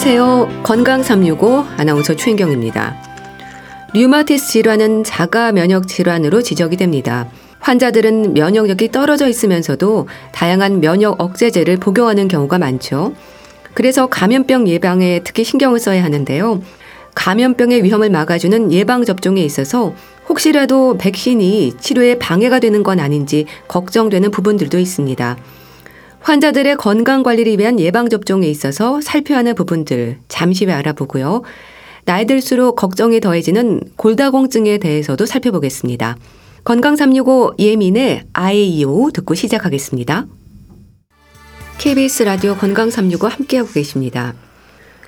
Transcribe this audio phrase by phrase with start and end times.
[0.00, 0.62] 안녕하세요.
[0.62, 2.94] 건강 365 아나운서 최인경입니다.
[3.94, 7.26] 류마티스 질환은 자가 면역 질환으로 지적이 됩니다.
[7.58, 13.12] 환자들은 면역력이 떨어져 있으면서도 다양한 면역 억제제를 복용하는 경우가 많죠.
[13.74, 16.62] 그래서 감염병 예방에 특히 신경을 써야 하는데요.
[17.16, 19.94] 감염병의 위험을 막아주는 예방 접종에 있어서
[20.28, 25.36] 혹시라도 백신이 치료에 방해가 되는 건 아닌지 걱정되는 부분들도 있습니다.
[26.28, 31.42] 환자들의 건강 관리를 위한 예방접종에 있어서 살펴야 하는 부분들 잠시 후에 알아보고요.
[32.04, 36.18] 나이 들수록 걱정이 더해지는 골다공증에 대해서도 살펴보겠습니다.
[36.64, 40.26] 건강 365 예민의 아이오 듣고 시작하겠습니다.
[41.78, 44.34] KBS 라디오 건강 365 함께하고 계십니다.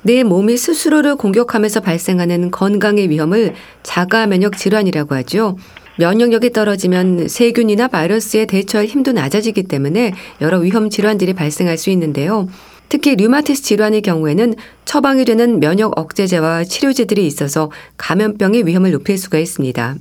[0.03, 5.59] 내 몸이 스스로를 공격하면서 발생하는 건강의 위험을 자가 면역 질환이라고 하죠.
[6.01, 12.49] 면역력이 떨어지면 세균이나 바이러스에 대처할 힘도 낮아지기 때문에 여러 위험 질환들이 발생할 수 있는데요.
[12.89, 14.55] 특히 류마티스 질환의 경우에는
[14.87, 19.97] 처방이 되는 면역 억제제와 치료제들이 있어서 감염병의 위험을 높일 수가 있습니다.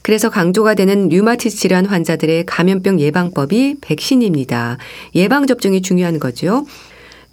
[0.00, 4.78] 그래서 강조가 되는 류마티스 질환 환자들의 감염병 예방법이 백신입니다.
[5.14, 6.64] 예방 접종이 중요한 거죠.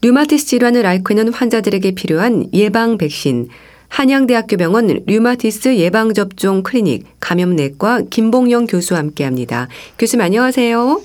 [0.02, 3.48] 류마티스 질환을 앓고 있는 환자들에게 필요한 예방 백신
[3.90, 9.68] 한양대학교 병원 류마티스 예방접종 클리닉 감염내과 김봉영 교수와 함께합니다.
[9.98, 11.02] 교수님 안녕하세요.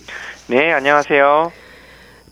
[0.48, 1.52] 네, 안녕하세요.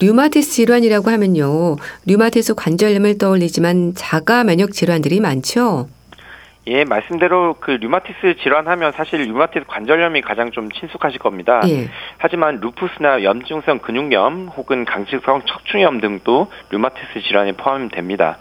[0.01, 1.77] 류마티스 질환이라고 하면요.
[2.07, 5.89] 류마티스 관절염을 떠올리지만 자가 면역 질환들이 많죠.
[6.69, 11.63] 예, 말씀대로 그 류마티스 질환하면 사실 류마티스 관절염이 가장 좀 친숙하실 겁니다.
[11.67, 11.89] 예.
[12.19, 18.37] 하지만 루푸스나 염증성 근육염 혹은 강직성 척추염 등도 류마티스 질환에 포함됩니다.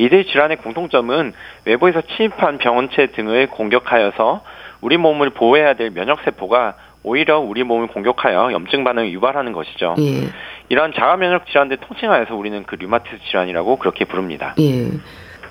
[0.00, 1.34] 이들 질환의 공통점은
[1.66, 4.42] 외부에서 침입한 병원체 등을 공격하여서
[4.80, 9.96] 우리 몸을 보호해야 될 면역세포가 오히려 우리 몸을 공격하여 염증 반응을 유발하는 것이죠.
[9.98, 10.28] 예.
[10.70, 14.54] 이런 자가 면역 질환들 통칭하여서 우리는 그 류마티스 질환이라고 그렇게 부릅니다.
[14.58, 14.88] 예.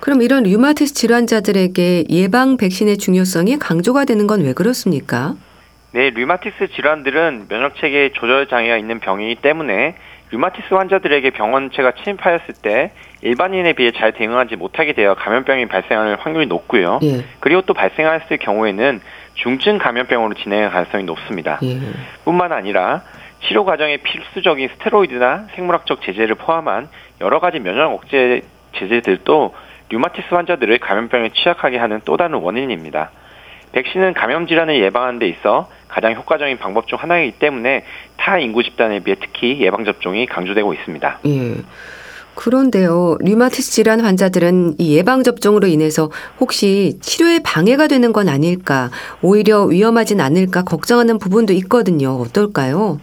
[0.00, 5.34] 그럼 이런 류마티스 질환자들에게 예방 백신의 중요성이 강조가 되는 건 왜 그렇습니까?
[5.92, 9.94] 네, 류마티스 질환들은 면역 체계 조절 장애가 있는 병이기 때문에
[10.30, 12.92] 류마티스 환자들에게 병원체가 침입하였을 때
[13.22, 17.00] 일반인에 비해 잘 대응하지 못하게 되어 감염병이 발생할 확률이 높고요.
[17.02, 17.24] 예.
[17.40, 19.00] 그리고 또 발생했을 경우에는
[19.34, 21.58] 중증 감염병으로 진행할 가능성이 높습니다.
[21.62, 21.78] 예.
[22.24, 23.02] 뿐만 아니라
[23.46, 26.88] 치료 과정에 필수적인 스테로이드나 생물학적 제재를 포함한
[27.20, 28.42] 여러 가지 면역 억제
[28.76, 29.54] 제재들도
[29.88, 33.10] 류마티스 환자들을 감염병에 취약하게 하는 또 다른 원인입니다.
[33.72, 37.84] 백신은 감염 질환을 예방하는 데 있어 가장 효과적인 방법 중 하나이기 때문에
[38.16, 41.18] 타 인구 집단에 비해 특히 예방 접종이 강조되고 있습니다.
[41.26, 41.54] 예.
[42.36, 48.88] 그런데요, 류마티스 질환 환자들은 이 예방 접종으로 인해서 혹시 치료에 방해가 되는 건 아닐까,
[49.20, 52.12] 오히려 위험하진 않을까 걱정하는 부분도 있거든요.
[52.12, 52.98] 어떨까요?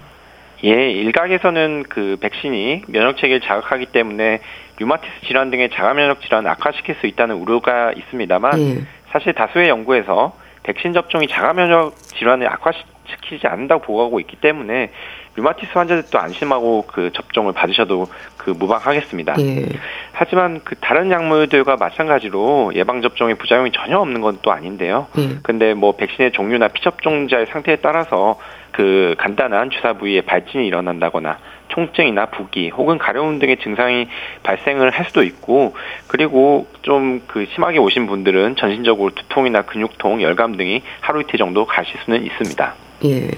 [0.64, 4.40] 예, 일각에서는 그 백신이 면역 체계를 자극하기 때문에
[4.80, 8.82] 류마티스 질환 등의 자가 면역 질환을 악화시킬 수 있다는 우려가 있습니다만 예.
[9.12, 10.36] 사실 다수의 연구에서
[10.68, 14.92] 백신 접종이 자가 면역 질환을 악화시키지 않는다고 보고하고 있기 때문에
[15.38, 18.08] 류마티스 환자들도 안심하고 그 접종을 받으셔도
[18.38, 19.36] 그 무방하겠습니다.
[19.40, 19.66] 예.
[20.12, 25.08] 하지만 그 다른 약물들과 마찬가지로 예방 접종의 부작용이 전혀 없는 건 또 아닌데요.
[25.18, 25.38] 예.
[25.42, 28.38] 근데 뭐 백신의 종류나 피접종자의 상태에 따라서
[28.72, 31.38] 그 간단한 주사 부위에 발진이 일어난다거나
[31.70, 34.08] 통증이나 부기 혹은 가려움 등의 증상이
[34.44, 35.76] 발생을 할 수도 있고
[36.08, 41.96] 그리고 좀 그 심하게 오신 분들은 전신적으로 두통이나 근육통, 열감 등이 하루 이틀 정도 가실
[42.04, 42.74] 수는 있습니다.
[43.06, 43.30] 예.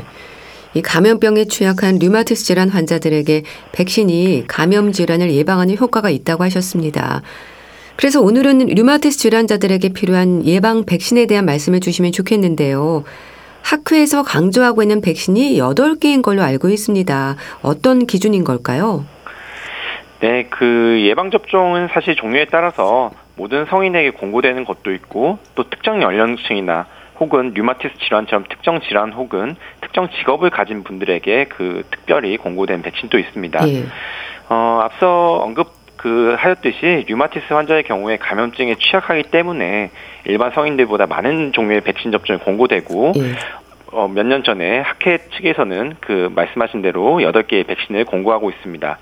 [0.74, 7.22] 이 감염병에 취약한 류마티스 질환 환자들에게 백신이 감염 질환을 예방하는 효과가 있다고 하셨습니다.
[7.96, 13.04] 그래서 오늘은 류마티스 질환자들에게 필요한 예방 백신에 대한 말씀을 주시면 좋겠는데요.
[13.70, 17.36] 학회에서 강조하고 있는 백신이 8개인 걸로 알고 있습니다.
[17.62, 19.06] 어떤 기준인 걸까요?
[20.22, 26.88] 네, 그 예방접종은 사실 종류에 따라서 모든 성인에게 공고되는 것도 있고 또 특정 연령층이나
[27.20, 33.70] 혹은 류마티스 질환처럼 특정 질환 혹은 특정 직업을 가진 분들에게 그 특별히 공고된 백신도 있습니다.
[33.70, 33.86] 예.
[34.50, 39.92] 어, 앞서 언급 그 하였듯이 류마티스 환자의 경우에 감염증에 취약하기 때문에
[40.30, 43.22] 일반 성인들보다 많은 종류의 백신 접종이 공고되고 예.
[43.92, 48.98] 어, 몇 년 전에 학회 측에서는 그 말씀하신 대로 8개의 백신을 공고하고 있습니다.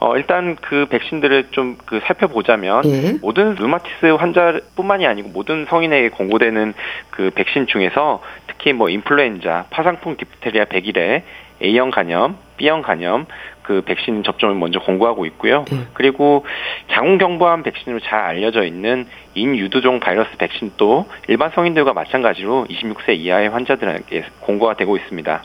[0.00, 3.12] 어, 일단 그 백신들을 좀 그 살펴보자면 예.
[3.20, 6.72] 모든 류마티스 환자뿐만이 아니고 모든 성인에게 공고되는
[7.10, 11.22] 그 백신 중에서 특히 뭐 인플루엔자, 파상풍 디프테리아 100일에
[11.62, 13.26] A형 간염, B형 간염
[13.64, 15.64] 그 백신 접종을 먼저 공고하고 있고요.
[15.70, 15.78] 네.
[15.94, 16.46] 그리고
[16.92, 24.74] 장운경부암 백신으로 잘 알려져 있는 인유두종 바이러스 백신도 일반 성인들과 마찬가지로 26세 이하의 환자들에게 공고가
[24.74, 25.42] 되고 있습니다.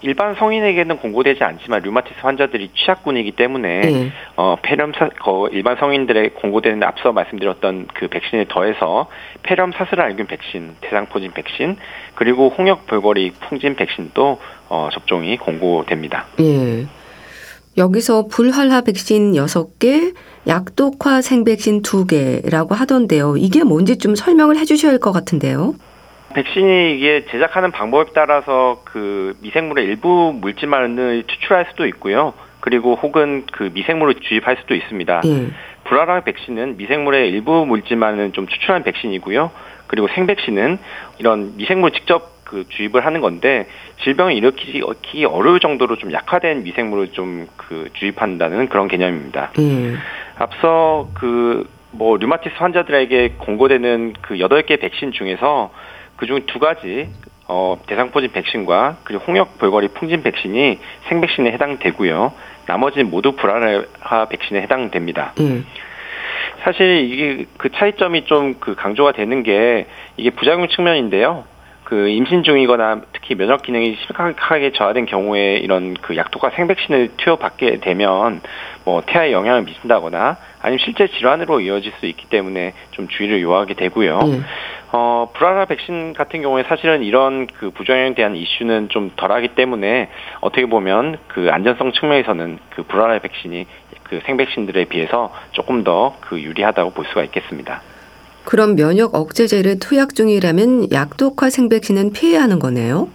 [0.00, 4.12] 일반 성인에게는 공고되지 않지만 류마티스 환자들이 취약군이기 때문에 예.
[4.36, 9.08] 어, 폐렴 사, 거, 일반 성인들의 공고되는 앞서 말씀드렸던 그 백신에 더해서
[9.42, 11.76] 폐렴 사슬알균 백신, 대상포진 백신,
[12.14, 16.26] 그리고 홍역 볼거리 풍진 백신도 어, 접종이 공고됩니다.
[16.40, 16.86] 예.
[17.76, 20.14] 여기서 불활화 백신 6개,
[20.46, 23.36] 약독화 생백신 2개라고 하던데요.
[23.36, 25.74] 이게 뭔지 좀 설명을 해 주셔야 할 것 같은데요.
[26.34, 32.32] 백신이 이게 제작하는 방법에 따라서 그 미생물의 일부 물질만을 추출할 수도 있고요.
[32.60, 35.22] 그리고 혹은 그 미생물을 주입할 수도 있습니다.
[35.26, 35.48] 예.
[35.84, 39.50] 불활화 백신은 미생물의 일부 물질만은 좀 추출한 백신이고요.
[39.86, 40.78] 그리고 생백신은
[41.18, 43.66] 이런 미생물 직접 그 주입을 하는 건데
[44.02, 49.52] 질병을 일으키기 어려울 정도로 좀 약화된 미생물을 좀 그 주입한다는 그런 개념입니다.
[49.58, 49.94] 예.
[50.38, 55.70] 앞서 그 뭐 류마티스 환자들에게 공고되는 그 여덟 개 백신 중에서
[56.16, 57.08] 그중 두 가지
[57.46, 62.32] 어 대상포진 백신과 그리고 홍역 볼거리 풍진 백신이 생백신에 해당되고요.
[62.66, 65.34] 나머지는 모두 불활화 백신에 해당됩니다.
[65.40, 65.62] 예.
[66.64, 69.86] 사실 이게 그 차이점이 좀 그 강조가 되는 게
[70.16, 71.44] 이게 부작용 측면인데요.
[71.84, 78.40] 그 임신 중이거나 특히 면역 기능이 심각하게 저하된 경우에 이런 그 약독과 생백신을 투여받게 되면
[78.84, 84.20] 뭐 태아에 영향을 미친다거나 아니면 실제 질환으로 이어질 수 있기 때문에 좀 주의를 요하게 되고요.
[84.24, 84.40] 예.
[84.92, 90.08] 어, 불알화 백신 같은 경우에 사실은 이런 그 부작용에 대한 이슈는 좀 덜하기 때문에
[90.40, 93.66] 어떻게 보면 그 안전성 측면에서는 그 불알화 백신이
[94.04, 97.82] 그 생백신들에 비해서 조금 더 그 유리하다고 볼 수가 있겠습니다.
[98.44, 103.08] 그럼 면역 억제제를 투약 중이라면 약독화 생백신은 피해야 하는 거네요.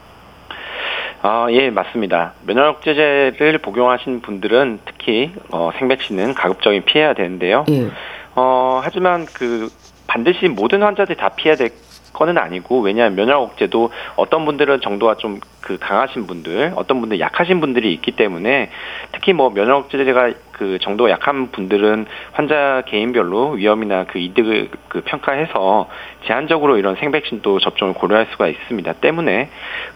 [1.22, 2.34] 아, 예, 맞습니다.
[2.46, 7.66] 면역제제를 복용하신 분들은 특히 어, 생백신은 가급적이 피해야 되는데요.
[7.70, 7.88] 예.
[8.36, 9.70] 어, 하지만 그
[10.08, 11.72] 반드시 모든 환자들이 다 피해야 될
[12.14, 15.40] 거는 아니고 왜냐하면 면역 억제도 어떤 분들은 정도가 좀
[15.70, 18.72] 그 강하신 분들, 어떤 분들 약하신 분들이 있기 때문에
[19.12, 25.88] 특히 뭐 면역 억제제가 그 정도가 약한 분들은 환자 개인별로 위험이나 그 이득을 그 평가해서
[26.26, 28.92] 제한적으로 이런 생백신도 접종을 고려할 수가 있습니다.
[28.94, 29.50] 때문에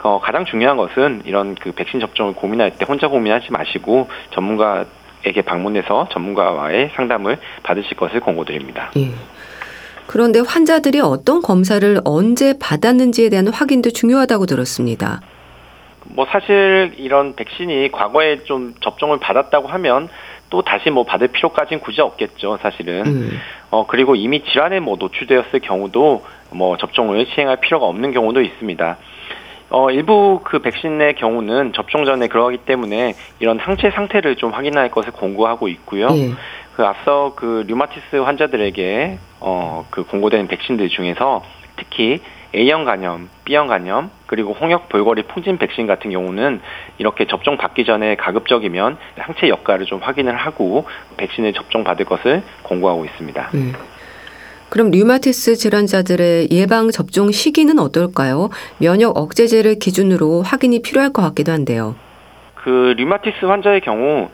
[0.03, 4.85] 어, 가장 중요한 것은 이런 그 백신 접종을 고민할 때 혼자 고민하지 마시고 전문가
[5.25, 8.91] 에게 방문해서 전문가와의 상담을 받으실 것을 권고드립니다.
[8.97, 9.07] 예.
[10.05, 15.21] 그런데 환자들이 어떤 검사를 언제 받았는지에 대한 확인도 중요하다고 들었습니다.
[16.09, 20.09] 뭐 사실 이런 백신이 과거에 좀 접종을 받았다고 하면
[20.53, 23.07] 또 다시 뭐 받을 필요까지는 굳이 없겠죠, 사실은.
[23.07, 23.39] 음.
[23.71, 28.97] 어 그리고 이미 질환에 뭐 노출되었을 경우도 뭐 접종을 시행할 필요가 없는 경우도 있습니다.
[29.71, 35.11] 어 일부 그 백신의 경우는 접종 전에 그러기 때문에 이런 항체 상태를 좀 확인할 것을
[35.13, 36.07] 권고하고 있고요.
[36.11, 36.29] 예.
[36.75, 41.43] 그 앞서 그 류마티스 환자들에게 어 그 공고된 백신들 중에서
[41.77, 42.19] 특히
[42.55, 46.61] A형 간염, B형 간염, 그리고 홍역 볼거리 풍진 백신 같은 경우는
[46.97, 50.85] 이렇게 접종 받기 전에 가급적이면 항체 역할을 좀 확인을 하고
[51.17, 53.49] 백신을 접종 받을 것을 권고하고 있습니다.
[53.55, 53.73] 예.
[54.69, 58.49] 그럼 류마티스 질환자들의 예방 접종 시기는 어떨까요?
[58.79, 61.95] 면역 억제제를 기준으로 확인이 필요할 것 같기도 한데요.
[62.55, 64.29] 그 류마티스 환자의 경우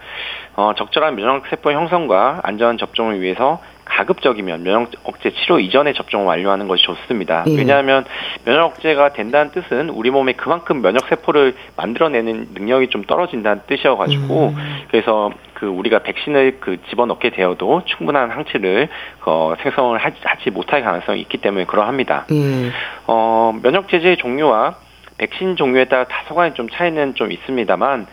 [0.56, 6.68] 어, 적절한 면역 세포 형성과 안전한 접종을 위해서 가급적이면 면역 억제 치료 이전에 접종을 완료하는
[6.68, 7.44] 것이 좋습니다.
[7.48, 7.58] 예.
[7.58, 8.06] 왜냐하면
[8.46, 14.56] 면역 억제가 된다는 뜻은 우리 몸에 그만큼 면역 세포를 만들어내는 능력이 좀 떨어진다는 뜻이어가지고 음.
[14.90, 18.88] 그래서 그 우리가 백신을 그 집어넣게 되어도 충분한 항체를
[19.26, 22.26] 어, 생성을 하지, 못할 가능성이 있기 때문에 그러합니다.
[22.32, 22.72] 예.
[23.08, 24.76] 어, 면역 제제의 종류와
[25.18, 28.08] 백신 종류에 따라 다소간의 좀 차이는 좀 있습니다만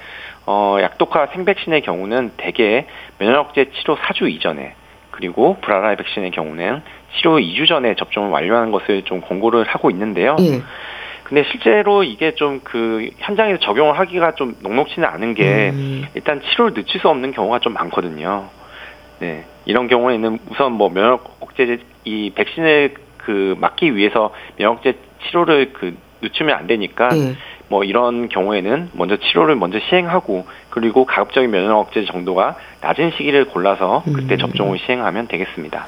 [0.46, 2.86] 어, 약독화 생백신의 경우는 대개
[3.18, 4.74] 면역제 치료 4주 이전에
[5.16, 6.82] 그리고 브라라 백신의 경우는
[7.16, 10.36] 치료 2주 전에 접종을 완료하는 것을 좀 권고를 하고 있는데요.
[10.40, 10.60] 예.
[11.24, 16.06] 근데 실제로 이게 좀 그 현장에서 적용을 하기가 좀 녹록치는 않은 게 음.
[16.14, 18.48] 일단 치료를 늦출 수 없는 경우가 좀 많거든요.
[19.18, 19.44] 네.
[19.64, 26.54] 이런 경우에는 우선 뭐 면역 억제 이 백신을 그 맞기 위해서 면역제 치료를 그 늦추면
[26.54, 27.34] 안 되니까 예.
[27.68, 34.02] 뭐 이런 경우에는 먼저 치료를 먼저 시행하고 그리고 가급적인 면역 억제 정도가 낮은 시기를 골라서
[34.14, 34.38] 그때 음.
[34.38, 35.86] 접종을 시행하면 되겠습니다.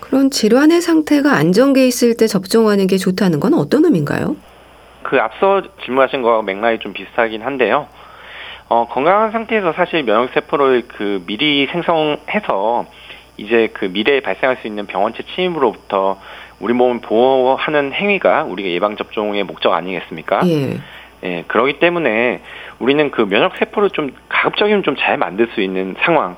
[0.00, 4.36] 그런 질환의 상태가 안정돼 있을 때 접종하는 게 좋다는 건 어떤 의미인가요?
[5.02, 7.86] 그 앞서 질문하신 거와 맥락이 좀 비슷하긴 한데요.
[8.68, 12.86] 어, 건강한 상태에서 사실 면역 세포를 그 미리 생성해서
[13.36, 16.18] 이제 그 미래에 발생할 수 있는 병원체 침입으로부터
[16.62, 20.40] 우리 몸을 보호하는 행위가 우리가 예방 접종의 목적 아니겠습니까?
[20.46, 20.78] 예.
[21.24, 22.40] 예, 그러기 때문에
[22.80, 26.36] 우리는 그 면역 세포를 좀 가급적이면 좀 잘 만들 수 있는 상황,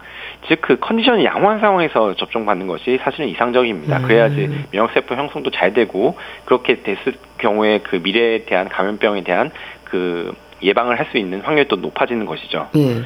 [0.49, 3.99] 즉 그 컨디션이 양호한 상황에서 접종 받는 것이 사실은 이상적입니다.
[3.99, 4.03] 음.
[4.03, 9.51] 그래야지 면역 세포 형성도 잘 되고 그렇게 됐을 경우에 그 미래에 대한 감염병에 대한
[9.85, 12.69] 그 예방을 할 수 있는 확률도 높아지는 것이죠.
[12.77, 13.03] 예.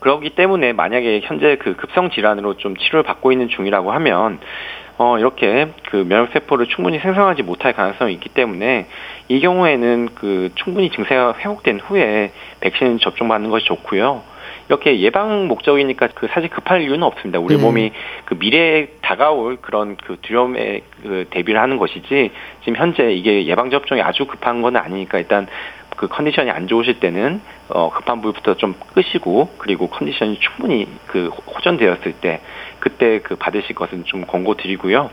[0.00, 4.38] 그렇기 때문에 만약에 현재 그 급성 질환으로 좀 치료를 받고 있는 중이라고 하면
[4.98, 8.86] 어 이렇게 그 면역 세포를 충분히 생성하지 못할 가능성이 있기 때문에
[9.28, 14.22] 이 경우에는 그 충분히 증세가 회복된 후에 백신 접종받는 것이 좋고요.
[14.68, 17.38] 이렇게 예방 목적이니까 그 사실 급할 이유는 없습니다.
[17.38, 17.62] 우리 네.
[17.62, 17.92] 몸이
[18.26, 24.02] 그 미래에 다가올 그런 그 두려움에 그 대비를 하는 것이지 지금 현재 이게 예방 접종이
[24.02, 25.46] 아주 급한 건 아니니까 일단
[25.98, 32.12] 그 컨디션이 안 좋으실 때는 어 급한 불부터 좀 끄시고 그리고 컨디션이 충분히 그 호전되었을
[32.20, 32.40] 때
[32.78, 35.10] 그때 그 받으실 것은 좀 권고 드리고요.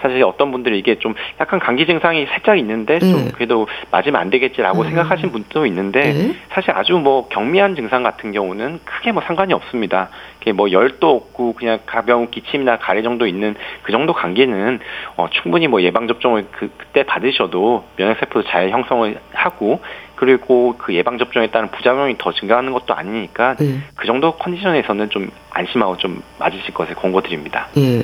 [0.00, 3.30] 사실 어떤 분들이 이게 좀 약간 감기 증상이 살짝 있는데 좀 네.
[3.34, 4.84] 그래도 맞으면 안 되겠지라고 음.
[4.86, 6.36] 생각하신 분도 있는데 네.
[6.50, 10.08] 사실 아주 뭐 경미한 증상 같은 경우는 크게 뭐 상관이 없습니다.
[10.40, 14.80] 이게 뭐 열도 없고 그냥 가벼운 기침이나 가래 정도 있는 그 정도 감기는
[15.16, 19.80] 어 충분히 뭐 예방 접종을 그 그때 받으셔도 면역 세포도 잘 형성을 하고
[20.16, 23.78] 그리고 그 예방 접종에 따른 부작용이 더 증가하는 것도 아니니까 예.
[23.96, 27.68] 그 정도 컨디션에서는 좀 안심하고 좀 맞으실 것을 권고드립니다.
[27.78, 28.02] 예.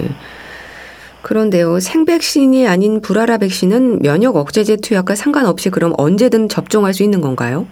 [1.27, 7.67] 그런데요, 생백신이 아닌 불알아 백신은 면역 억제제 투약과 상관없이 그럼 언제든 접종할 수 있는 건가요?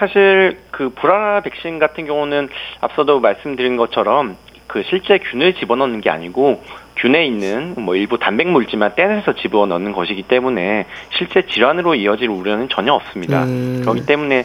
[0.00, 2.48] 사실 그 불안화 백신 같은 경우는
[2.80, 4.36] 앞서도 말씀드린 것처럼
[4.66, 6.60] 그 실제 균을 집어넣는 게 아니고
[6.96, 10.86] 균에 있는 뭐 일부 단백 물질만 떼내서 집어넣는 것이기 때문에
[11.16, 13.44] 실제 질환으로 이어질 우려는 전혀 없습니다.
[13.44, 13.78] 음.
[13.82, 14.42] 그렇기 때문에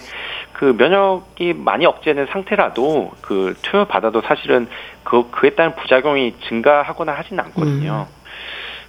[0.53, 4.67] 그 면역이 많이 억제된 상태라도 그 투여 받아도 사실은
[5.03, 8.05] 그 그에 따른 부작용이 증가하거나 하지는 않거든요.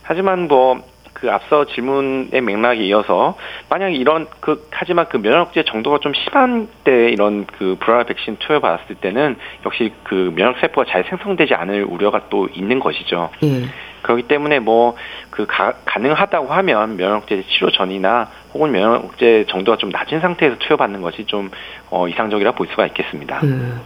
[0.04, 3.36] 하지만 뭐그 앞서 질문의 맥락에 이어서
[3.68, 8.60] 만약 이런 그 하지만 그 면역제 정도가 좀 심한 때 이런 그 불안화 백신 투여
[8.60, 13.30] 받았을 때는 역시 그 면역 세포가 잘 생성되지 않을 우려가 또 있는 것이죠.
[13.42, 13.64] 예.
[14.02, 14.94] 그렇기 때문에 뭐
[15.34, 21.50] 그 가능하다고 하면 면역제 치료 전이나 혹은 면역제 정도가 좀 낮은 상태에서 투여받는 것이 좀
[21.90, 23.40] 어, 이상적이라 볼 수가 있겠습니다.
[23.42, 23.80] 음.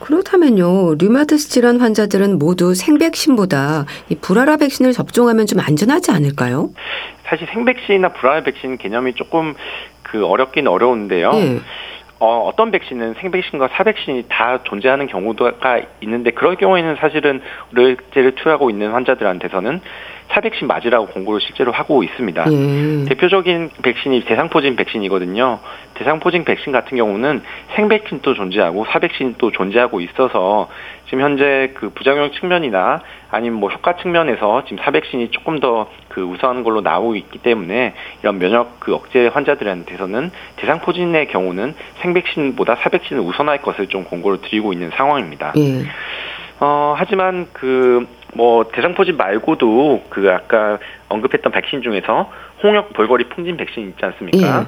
[0.00, 6.70] 그렇다면요, 류마티스 질환 환자들은 모두 생백신보다 이 불알아 백신을 접종하면 좀 안전하지 않을까요?
[7.24, 9.54] 사실 생백신이나 불안화 백신 개념이 조금
[10.02, 11.30] 그 어렵긴 어려운데요.
[11.34, 11.60] 예.
[12.18, 17.40] 어, 어떤 백신은 생백신과 사백신이 다 존재하는 경우가 있는데 그럴 경우에는 사실은
[17.72, 19.80] 의료제를 투여하고 있는 환자들한테서는
[20.30, 22.44] 사백신 맞으라고 공고를 실제로 하고 있습니다.
[22.50, 23.04] 예.
[23.06, 25.58] 대표적인 백신이 대상포진 백신이거든요.
[25.94, 27.42] 대상포진 백신 같은 경우는
[27.76, 30.68] 생백신도 존재하고 사백신도 존재하고 있어서
[31.06, 36.62] 지금 현재 그 부작용 측면이나 아니면 뭐 효과 측면에서 지금 사백신이 조금 더 그 우수한
[36.62, 43.86] 걸로 나오고 있기 때문에 이런 면역 그 억제 환자들한테서는 대상포진의 경우는 생백신보다 사백신을 우선할 것을
[43.86, 45.52] 좀 공고를 드리고 있는 상황입니다.
[45.56, 45.84] 예.
[46.58, 52.30] 어, 하지만 그, 뭐, 대상포진 말고도 그 아까 언급했던 백신 중에서
[52.62, 54.66] 홍역 볼거리 풍진 백신 있지 않습니까?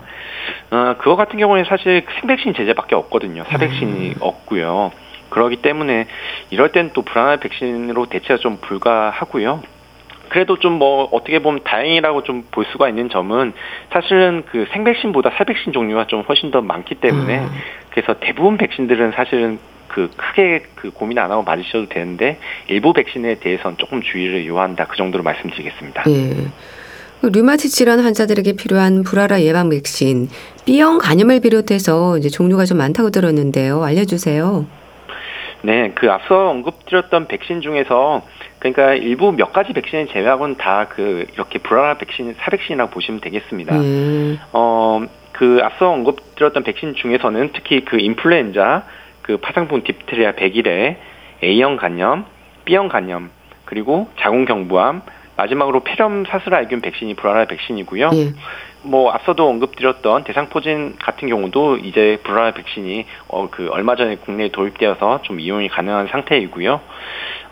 [0.71, 3.45] 어, 그거 같은 경우에 사실 생백신 제재밖에 없거든요.
[3.49, 4.93] 사백신이 없고요.
[5.31, 6.07] 그러기 때문에
[6.51, 9.63] 이럴 땐 또 불안한 백신으로 대체가 좀 불가하고요.
[10.29, 13.53] 그래도 좀 뭐 어떻게 보면 다행이라고 좀 볼 수가 있는 점은
[13.93, 17.49] 사실은 그 생백신보다 사백신 종류가 좀 훨씬 더 많기 때문에 음.
[17.91, 19.59] 그래서 대부분 백신들은 사실은
[19.93, 24.97] 그 크게 그 고민 안 하고 맞으셔도 되는데 일부 백신에 대해서는 조금 주의를 요한다 그
[24.97, 26.05] 정도로 말씀드리겠습니다.
[26.09, 26.49] 예.
[27.21, 30.29] 그 류마티스 질환 환자들에게 필요한 불알아 예방 백신,
[30.67, 33.85] B형 간염을 비롯해서 이제 종류가 좀 많다고 들었는데요.
[33.85, 34.67] 알려주세요.
[35.65, 38.23] 네, 그 앞서 언급드렸던 백신 중에서
[38.59, 43.77] 그러니까 일부 몇 가지 백신을 제외하고는 다 그 이렇게 불안한 백신 사백신이라고 보시면 되겠습니다.
[43.83, 44.39] 예.
[44.53, 48.85] 어, 그 앞서 언급드렸던 백신 중에서는 특히 그 인플루엔자,
[49.23, 50.97] 그 파상풍 딥테리아 100일에
[51.43, 52.25] A형 간염,
[52.65, 53.31] B형 간염,
[53.65, 55.03] 그리고 자궁경부암,
[55.37, 58.11] 마지막으로 폐렴 사슬알균 백신이 불안할 백신이고요.
[58.15, 58.33] 예.
[58.83, 65.23] 뭐 앞서도 언급드렸던 대상포진 같은 경우도 이제 불안할 백신이 어 그 얼마 전에 국내에 도입되어서
[65.23, 66.81] 좀 이용이 가능한 상태이고요.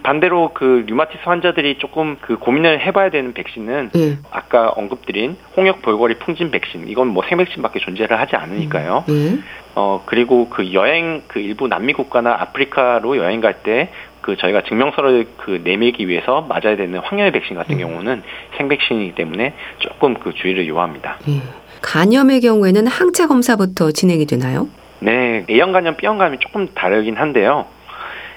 [0.03, 4.19] 반대로 그 류마티스 환자들이 조금 그 고민을 해봐야 되는 백신은 예.
[4.31, 9.05] 아까 언급드린 홍역 볼거리 풍진 백신 이건 뭐 생백신밖에 존재를 하지 않으니까요.
[9.09, 9.39] 예.
[9.75, 13.91] 어 그리고 그 여행 그 일부 남미 국가나 아프리카로 여행 갈때
[14.21, 18.23] 그 저희가 증명서를 그 내밀기 위해서 맞아야 되는 황열 백신 같은 경우는
[18.57, 21.19] 생백신이기 때문에 조금 그 주의를 요합니다.
[21.29, 21.41] 예.
[21.83, 24.69] 간염의 경우에는 항체 검사부터 진행이 되나요?
[25.01, 27.67] 네, A형 간염, B형 간염이 조금 다르긴 한데요.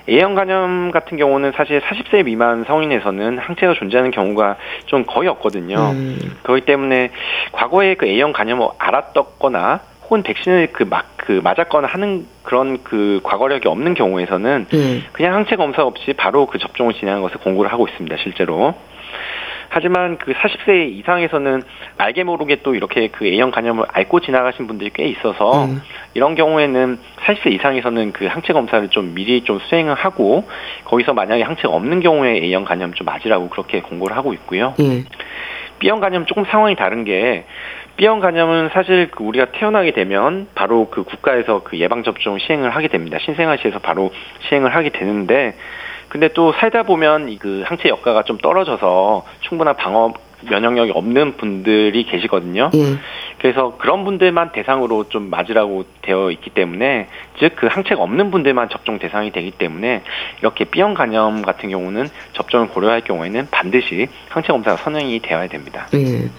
[0.09, 5.91] A형 간염 같은 경우는 사실 40세 미만 성인에서는 항체가 존재하는 경우가 좀 거의 없거든요.
[5.91, 6.37] 음.
[6.43, 7.11] 그렇기 때문에
[7.51, 13.67] 과거에 그 A형 간염을 알았거나 혹은 백신을 그 막 그 맞았거나 하는 그런 그 과거력이
[13.67, 15.01] 없는 경우에서는 예.
[15.13, 18.75] 그냥 항체 검사 없이 바로 그 접종을 진행하는 것을 공고를 하고 있습니다, 실제로.
[19.73, 21.63] 하지만 그 40세 이상에서는
[21.97, 25.81] 알게 모르게 또 이렇게 그 A형 간염을 앓고 지나가신 분들이 꽤 있어서 음.
[26.13, 30.47] 이런 경우에는 40세 이상에서는 그 항체 검사를 좀 미리 좀 수행을 하고
[30.85, 34.75] 거기서 만약에 항체가 없는 경우에 A형 간염 좀 맞으라고 그렇게 공고를 하고 있고요.
[34.79, 35.03] 예.
[35.79, 37.45] B형 간염 조금 상황이 다른 게
[37.97, 42.87] B형 간염은 사실 그 우리가 태어나게 되면 바로 그 국가에서 그 예방 접종 시행을 하게
[42.89, 43.17] 됩니다.
[43.19, 44.11] 신생아시에서 바로
[44.47, 45.55] 시행을 하게 되는데
[46.13, 52.69] 근데 또 살다 보면 이그 항체 역가가 좀 떨어져서 충분한 방어 면역력이 없는 분들이 계시거든요.
[52.75, 52.97] 예.
[53.39, 57.07] 그래서 그런 분들만 대상으로 좀 맞으라고 되어 있기 때문에
[57.39, 60.03] 즉 그 항체가 없는 분들만 접종 대상이 되기 때문에
[60.39, 65.87] 이렇게 B형 간염 같은 경우는 접종을 고려할 경우에는 반드시 항체 검사가 선행이 되어야 됩니다.
[65.95, 66.29] 예.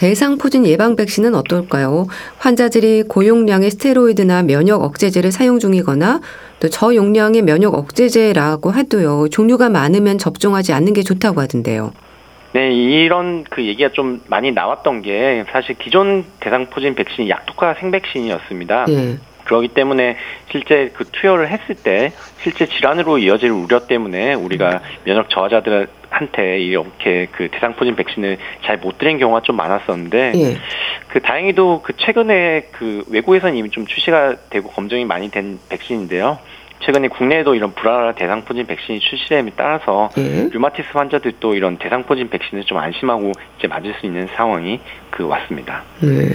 [0.00, 2.06] 대상포진 예방 백신은 어떨까요?
[2.38, 6.22] 환자들이 고용량의 스테로이드나 면역 억제제를 사용 중이거나
[6.58, 9.28] 또 저용량의 면역 억제제라고 해도요.
[9.28, 11.92] 종류가 많으면 접종하지 않는 게 좋다고 하던데요.
[12.54, 18.86] 네, 이런 그 얘기가 좀 많이 나왔던 게 사실 기존 대상포진 백신이 약독화 생백신이었습니다.
[18.88, 19.18] 예.
[19.50, 20.16] 그렇기 때문에
[20.52, 27.26] 실제 그 투여를 했을 때 실제 질환으로 이어질 우려 때문에 우리가 면역 저하자들 한테 이렇게
[27.32, 30.56] 그 대상포진 백신을 잘 못 드린 경우가 좀 많았었는데 예.
[31.08, 36.38] 그 다행히도 그 최근에 그 외국에서는 이미 좀 출시가 되고 검증이 많이 된 백신인데요.
[36.80, 40.48] 최근에 국내에도 이런 불알아 대상포진 백신이 출시됨에 따라서 예.
[40.50, 44.80] 류마티스 환자들도 이런 대상포진 백신을 좀 안심하고 이제 맞을 수 있는 상황이
[45.10, 45.82] 그 왔습니다.
[46.00, 46.30] 네.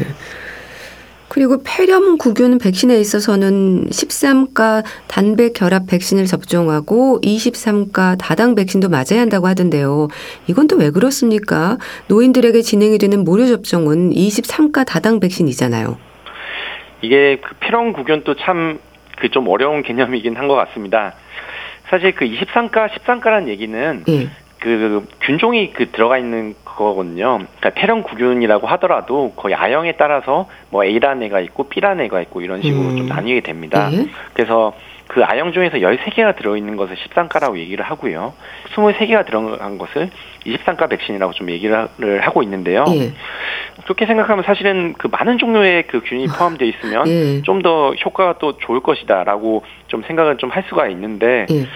[1.28, 9.48] 그리고 폐렴 구균 백신에 있어서는 13가 단백 결합 백신을 접종하고 23가 다당 백신도 맞아야 한다고
[9.48, 10.08] 하던데요.
[10.48, 11.78] 이건 또 왜 그렇습니까?
[12.08, 15.98] 노인들에게 진행이 되는 무료 접종은 23가 다당 백신이잖아요.
[17.02, 18.80] 이게 그 폐렴 구균도 참
[19.18, 21.14] 그 좀 어려운 개념이긴 한 것 같습니다.
[21.90, 24.28] 사실 그 23가, 13가라는 얘기는 예.
[24.66, 27.38] 그 균종이 그 들어가 있는 거거든요.
[27.38, 32.64] 그러니까 폐렴 구균이라고 하더라도 거의 아형에 따라서 뭐 A라는 애가 있고 B라는 애가 있고 이런
[32.64, 32.98] 식으로 음.
[32.98, 33.90] 좀 나뉘게 됩니다.
[33.92, 34.08] 예.
[34.34, 34.74] 그래서
[35.08, 38.34] 그 아형 중에서 13개가 들어있는 것을 13가라고 얘기를 하고요.
[38.74, 40.10] 23개가 들어간 것을
[40.48, 41.88] 23가 백신이라고 좀 얘기를
[42.22, 42.86] 하고 있는데요.
[42.90, 43.12] 예.
[43.84, 47.42] 그렇게 생각하면 사실은 그 많은 종류의 그 균이 포함되어 있으면 예.
[47.44, 51.68] 좀더 효과가 또 좋을 것이다라고 좀 생각을 좀 할 수가 있는데 예.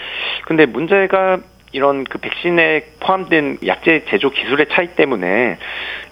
[0.46, 1.38] 근데 문제가
[1.72, 5.58] 이런 그 백신에 포함된 약제 제조 기술의 차이 때문에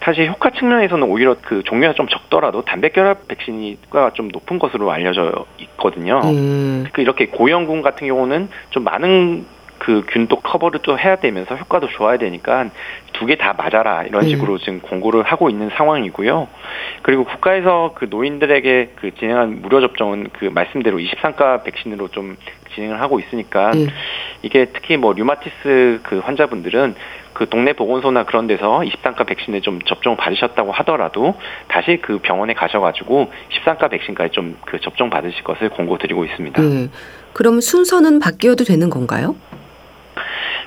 [0.01, 5.45] 사실 효과 측면에서는 오히려 그 종류가 좀 적더라도 단백결합 백신이 효과가 좀 높은 것으로 알려져
[5.57, 6.21] 있거든요.
[6.25, 6.89] 예.
[6.93, 9.45] 그 이렇게 고형군 같은 경우는 좀 많은
[9.79, 12.69] 그 균도 커버를 또 해야 되면서 효과도 좋아야 되니까
[13.13, 14.27] 두 개 다 맞아라 이런 음.
[14.29, 16.47] 식으로 지금 공고를 하고 있는 상황이고요.
[17.03, 22.37] 그리고 국가에서 그 노인들에게 그 진행한 무료 접종은 그 말씀대로 23가 백신으로 좀
[22.77, 23.87] 진행을 하고 있으니까 예.
[24.43, 26.95] 이게 특히 뭐 류마티스 그 환자분들은
[27.33, 31.35] 그 동네 보건소나 그런 데서 23가 백신을 좀 접종 받으셨다고 하더라도
[31.67, 33.31] 다시 그 병원에 가셔가지고
[33.65, 36.63] 13가 백신까지 좀 그 접종 받으실 것을 공고드리고 있습니다.
[36.63, 36.89] 예.
[37.33, 39.35] 그럼 순서는 바뀌어도 되는 건가요?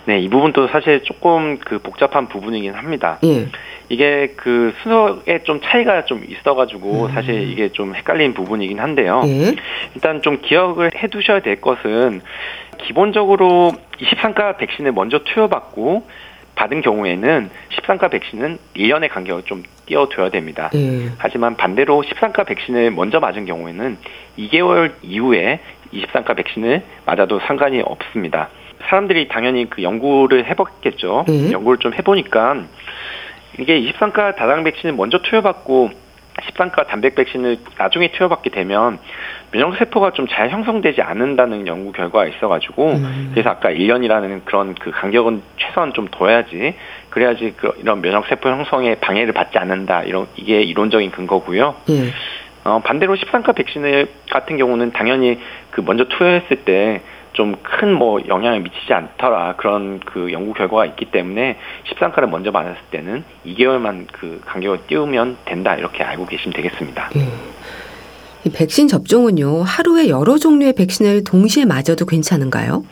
[0.06, 3.18] 네, 이 부분도 사실 조금 그 복잡한 부분이긴 합니다.
[3.24, 3.46] 예.
[3.90, 7.12] 이게 그 순서에 좀 차이가 좀 있어가지고 음.
[7.12, 9.22] 사실 이게 좀 헷갈린 부분이긴 한데요.
[9.26, 9.56] 예.
[9.94, 12.22] 일단 좀 기억을 해 두셔야 될 것은
[12.78, 16.06] 기본적으로 23가 백신을 먼저 투여받고
[16.54, 20.70] 받은 경우에는 13가 백신은 1년의 간격을 좀 띄워둬야 됩니다.
[20.74, 21.10] 예.
[21.18, 23.98] 하지만 반대로 13가 백신을 먼저 맞은 경우에는
[24.38, 25.58] 2개월 이후에
[25.92, 28.50] 23가 백신을 맞아도 상관이 없습니다.
[28.82, 31.24] 사람들이 당연히 그 연구를 해봤겠죠.
[31.26, 31.52] 네.
[31.52, 32.64] 연구를 좀 해보니까
[33.60, 35.90] 이게 23가 다당 백신을 먼저 투여받고
[36.40, 38.98] 13가 단백 백신을 나중에 투여받게 되면
[39.50, 43.30] 면역 세포가 좀 잘 형성되지 않는다는 연구 결과가 있어가지고 음.
[43.32, 46.74] 그래서 아까 1년이라는 그런 그 간격은 최소한 좀 둬야지
[47.10, 51.74] 그래야지 그 이런 면역 세포 형성에 방해를 받지 않는다 이런 이게 이론적인 근거고요.
[51.90, 52.12] 예.
[52.62, 57.00] 어, 반대로 13가 백신을 같은 경우는 당연히 그 먼저 투여했을 때
[57.32, 61.56] 좀 큰 뭐 영향을 미치지 않더라 그런 그 연구 결과가 있기 때문에
[61.88, 67.10] 13가를 먼저 맞았을 때는 2개월만 그 간격을 띄우면 된다 이렇게 알고 계시면 되겠습니다.
[67.16, 67.28] 예.
[68.44, 72.84] 이 백신 접종은요, 하루에 여러 종류의 백신을 동시에 맞아도 괜찮은가요?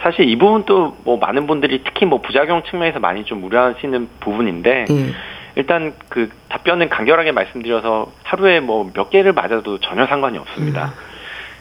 [0.00, 5.06] 사실 이 부분도 뭐 많은 분들이 특히 뭐 부작용 측면에서 많이 좀 우려하시는 부분인데 예.
[5.54, 10.94] 일단 그 답변은 간결하게 말씀드려서 하루에 뭐 몇 개를 맞아도 전혀 상관이 없습니다.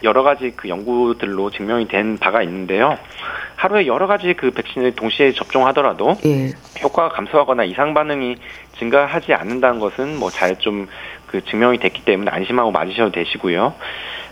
[0.03, 2.97] 여러 가지 그 연구들로 증명이 된 바가 있는데요.
[3.55, 6.51] 하루에 여러 가지 그 백신을 동시에 접종하더라도 예.
[6.81, 8.37] 효과가 감소하거나 이상 반응이
[8.79, 10.87] 증가하지 않는다는 것은 뭐 잘 좀
[11.27, 13.73] 그 증명이 됐기 때문에 안심하고 맞으셔도 되시고요.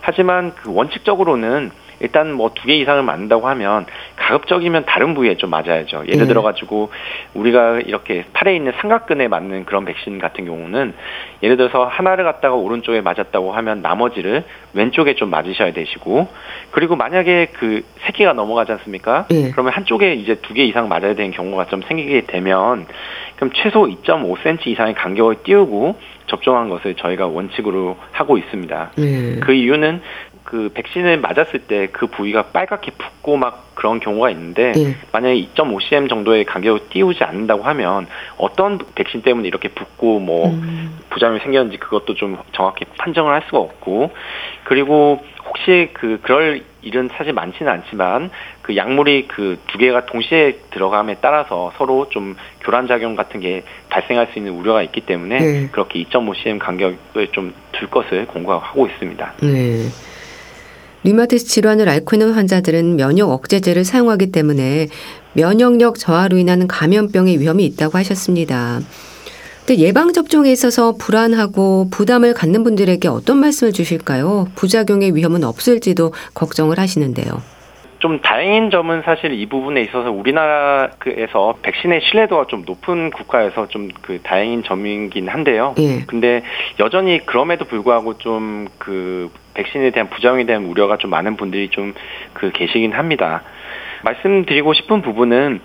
[0.01, 3.86] 하지만 그 원칙적으로는 일단 뭐 두 개 이상을 맞는다고 하면
[4.16, 6.04] 가급적이면 다른 부위에 좀 맞아야죠.
[6.08, 6.26] 예를 네.
[6.28, 6.92] 들어 가지고
[7.34, 10.94] 우리가 이렇게 팔에 있는 삼각근에 맞는 그런 백신 같은 경우는
[11.44, 16.28] 예를 들어서 하나를 갖다가 오른쪽에 맞았다고 하면 나머지를 왼쪽에 좀 맞으셔야 되시고
[16.72, 19.26] 그리고 만약에 그 세 개가 넘어가지 않습니까?
[19.30, 19.52] 예.
[19.52, 22.86] 그러면 한쪽에 이제 두 개 이상 맞아야 되는 경우가 좀 생기게 되면
[23.36, 25.96] 그럼 최소 2.5cm 이상의 간격을 띄우고
[26.28, 28.92] 접종한 것을 저희가 원칙으로 하고 있습니다.
[28.98, 29.40] 네.
[29.42, 30.02] 그 이유는
[30.50, 34.96] 그 백신을 맞았을 때 그 부위가 빨갛게 붓고 막 그런 경우가 있는데 예.
[35.12, 38.08] 만약에 2.5cm 정도의 간격을 띄우지 않는다고 하면
[38.38, 40.98] 어떤 백신 때문에 이렇게 붓고 뭐 음.
[41.12, 44.12] 부작용이 생겼는지 그것도 좀 정확히 판정을 할 수가 없고
[44.64, 48.32] 그리고 혹시 그 그럴 일은 사실 많지는 않지만
[48.62, 54.30] 그 약물이 그 두 개가 동시에 들어감에 따라서 서로 좀 교란 작용 같은 게 발생할
[54.32, 55.68] 수 있는 우려가 있기 때문에 네.
[55.72, 59.34] 그렇게 2.5cm 간격을 좀 둘 것을 공고하고 있습니다.
[59.42, 59.88] 네.
[61.04, 64.88] 류마티스 질환을 앓고 있는 환자들은 면역 억제제를 사용하기 때문에
[65.34, 68.80] 면역력 저하로 인한 감염병의 위험이 있다고 하셨습니다.
[69.66, 74.48] 근데 예방 접종에 있어서 불안하고 부담을 갖는 분들에게 어떤 말씀을 주실까요?
[74.56, 77.42] 부작용의 위험은 없을지도 걱정을 하시는데요.
[78.00, 84.20] 좀 다행인 점은 사실 이 부분에 있어서 우리나라에서 백신의 신뢰도가 좀 높은 국가에서 좀 그
[84.24, 85.76] 다행인 점이긴 한데요.
[85.78, 86.00] 예.
[86.08, 86.42] 근데
[86.80, 91.93] 여전히 그럼에도 불구하고 좀그 백신에 대한 부작용에 대한 우려가 좀 많은 분들이 좀
[92.34, 93.41] 그 계시긴 합니다.
[94.04, 95.60] 말씀드리고 싶은 부분은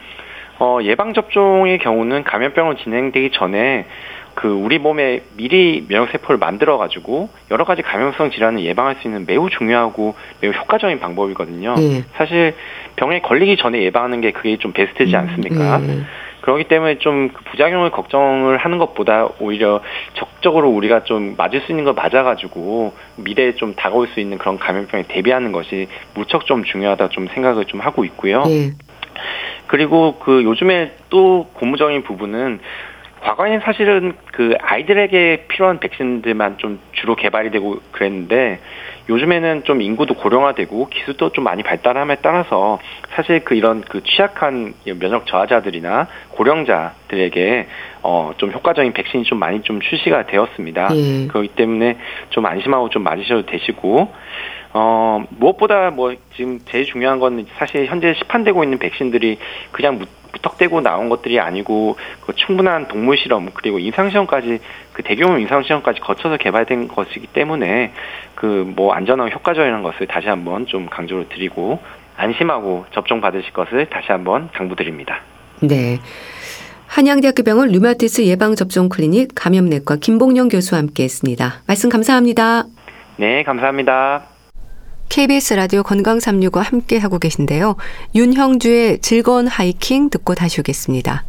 [0.59, 3.87] 어 예방 접종의 경우는 감염병을 진행되기 전에
[4.35, 9.25] 그 우리 몸에 미리 면역 세포를 만들어 가지고 여러 가지 감염성 질환을 예방할 수 있는
[9.27, 11.77] 매우 중요하고 매우 효과적인 방법이거든요.
[11.79, 12.05] 예.
[12.17, 12.55] 사실
[12.97, 15.81] 병에 걸리기 전에 예방하는 게 그게 좀 베스트지 않습니까?
[15.83, 16.01] 예.
[16.45, 19.81] 그렇기 때문에 좀그 부작용을 걱정을 하는 것보다 오히려
[20.13, 25.05] 적극적으로 우리가 좀 맞을 수 있는 걸 맞아가지고 미래에 좀 다가올 수 있는 그런 감염병에
[25.09, 28.43] 대비하는 것이 무척 좀 중요하다 좀 생각을 좀 하고 있고요.
[28.49, 28.73] 예.
[29.69, 32.61] 그리고 그 요즘에 또 고무적인 부분은
[33.25, 38.61] 과거에는 사실은 그 아이들에게 필요한 백신들만 좀 주로 개발이 되고 그랬는데
[39.09, 42.79] 요즘에는 좀 인구도 고령화되고 기술도 좀 많이 발달함에 따라서
[43.15, 47.67] 사실 그 이런 그 취약한 면역 저하자들이나 고령자들에게
[48.03, 50.89] 어 좀 효과적인 백신이 좀 많이 좀 출시가 되었습니다.
[50.95, 51.27] 예.
[51.29, 51.97] 그렇기 때문에
[52.31, 54.13] 좀 안심하고 좀 맞으셔도 되시고
[54.77, 59.39] 어 무엇보다 뭐 지금 제일 중요한 건 사실 현재 시판되고 있는 백신들이
[59.71, 64.59] 그냥 무- 무턱대고 나온 것들이 아니고 그 충분한 동물 실험 그리고 임상 시험까지
[64.93, 67.93] 그 대규모 임상 시험까지 거쳐서 개발된 것이기 때문에
[68.35, 71.79] 그 뭐 안전하고 효과적이라는 것을 다시 한번 좀 강조를 드리고
[72.17, 75.21] 안심하고 접종 받으실 것을 다시 한번 당부드립니다.
[75.61, 75.99] 네.
[76.89, 81.63] 한양대학교 병원 류마티스 예방접종 클리닉 감염내과 김봉영 교수와 함께했습니다.
[81.69, 82.65] 말씀 감사합니다.
[83.19, 84.34] 네, 감사합니다.
[85.09, 87.77] KBS 라디오 건강 365 함께 하고 계신데요.
[88.15, 91.25] 윤형주의 즐거운 하이킹 듣고 다시 오겠습니다.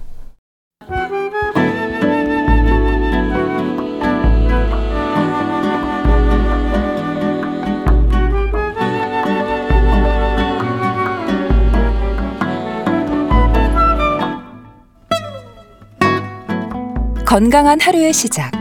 [17.26, 18.52] 건강한 하루의 시작.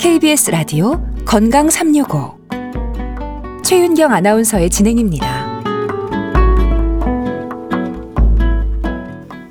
[0.00, 2.39] KBS 라디오 건강 365.
[3.70, 5.62] 최윤경 아나운서의 진행입니다.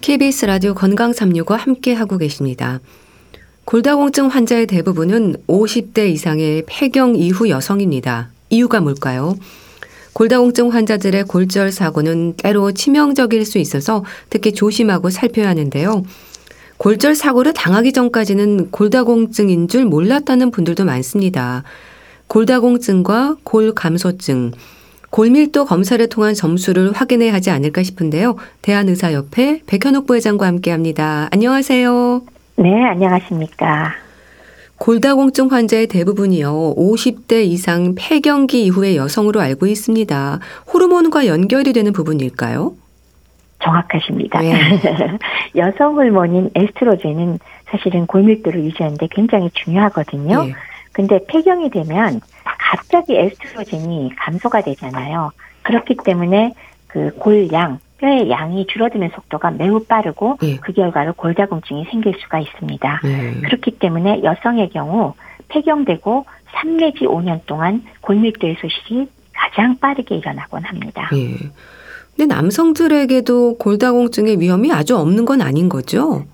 [0.01, 2.82] KBS 라디오 건강 365 함께 하고 계십니다.
[3.63, 8.27] 골다공증 환자의 대부분은 50대 이상의 폐경 이후 여성입니다.
[8.49, 9.38] 이유가 뭘까요?
[10.12, 16.03] 골다공증 환자들의 골절 사고는 때로 치명적일 수 있어서 특히 조심하고 살펴야 하는데요.
[16.75, 21.63] 골절 사고를 당하기 전까지는 골다공증인 줄 몰랐다는 분들도 많습니다.
[22.29, 24.51] 골다공증과 골감소증,
[25.09, 28.35] 골밀도 검사를 통한 점수를 확인해야 하지 않을까 싶은데요.
[28.61, 31.27] 대한의사협회 백현옥 부회장과 함께합니다.
[31.31, 32.21] 안녕하세요.
[32.57, 33.93] 네, 안녕하십니까.
[34.77, 36.75] 골다공증 환자의 대부분이요.
[36.77, 40.39] 50대 이상 폐경기 이후의 여성으로 알고 있습니다.
[40.71, 42.73] 호르몬과 연결이 되는 부분일까요?
[43.63, 44.39] 정확하십니다.
[44.41, 44.53] 네.
[45.57, 47.39] 여성 호르몬인 에스트로겐은
[47.71, 50.45] 사실은 골밀도를 유지하는데 굉장히 중요하거든요.
[50.47, 50.55] 예.
[50.99, 55.31] 근데 폐경이 되면 갑자기 에스트로겐이 감소가 되잖아요.
[55.63, 56.53] 그렇기 때문에
[56.88, 60.57] 그 골양, 뼈의 양이 줄어드는 속도가 매우 빠르고 예.
[60.57, 62.99] 그 결과로 골다공증이 생길 수가 있습니다.
[63.05, 63.33] 네.
[63.45, 65.13] 그렇기 때문에 여성의 경우
[65.47, 71.09] 폐경되고 3 내지 5년 동안 골밀도의 소실이 가장 빠르게 일어나곤 합니다.
[71.13, 71.33] 예.
[72.17, 76.25] 근데 남성들에게도 골다공증의 위험이 아주 없는 건 아닌 거죠?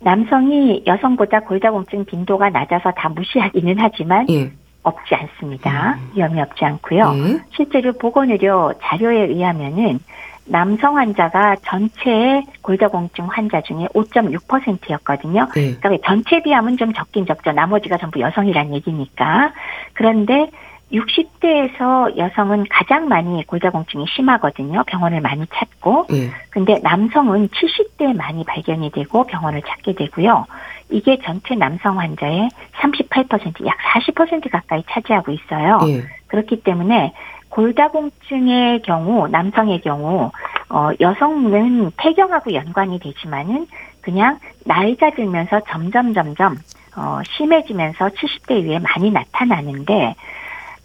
[0.00, 4.52] 남성이 여성보다 골다공증 빈도가 낮아서 다 무시하기는 하지만 예.
[4.82, 5.98] 없지 않습니다.
[6.14, 7.12] 위험이 없지 않고요.
[7.12, 7.38] 네.
[7.54, 9.98] 실제로 보건의료 자료에 의하면은
[10.44, 15.48] 남성 환자가 전체 골다공증 환자 중에 5.6%였거든요.
[15.54, 15.76] 네.
[15.80, 17.50] 그러니까 전체 비하면 좀 적긴 적죠.
[17.52, 19.52] 나머지가 전부 여성이란 얘기니까.
[19.94, 20.50] 그런데
[20.92, 24.84] 60대에서 여성은 가장 많이 골다공증이 심하거든요.
[24.86, 26.06] 병원을 많이 찾고.
[26.12, 26.30] 예.
[26.50, 30.46] 근데 남성은 70대에 많이 발견이 되고 병원을 찾게 되고요.
[30.90, 32.48] 이게 전체 남성 환자의
[32.80, 35.80] 38%, 약 40% 가까이 차지하고 있어요.
[35.88, 36.04] 예.
[36.28, 37.12] 그렇기 때문에
[37.48, 40.30] 골다공증의 경우, 남성의 경우,
[40.68, 43.66] 어, 여성은 폐경하고 연관이 되지만은
[44.02, 46.56] 그냥 나이가 들면서 점점 점점
[46.96, 50.14] 어, 심해지면서 70대 이후에 많이 나타나는데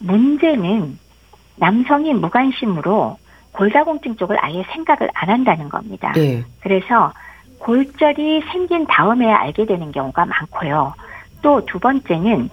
[0.01, 0.97] 문제는
[1.57, 3.17] 남성이 무관심으로
[3.53, 6.13] 골다공증 쪽을 아예 생각을 안 한다는 겁니다.
[6.17, 6.43] 예.
[6.61, 7.11] 그래서
[7.59, 10.93] 골절이 생긴 다음에 알게 되는 경우가 많고요.
[11.41, 12.49] 또 두 번째는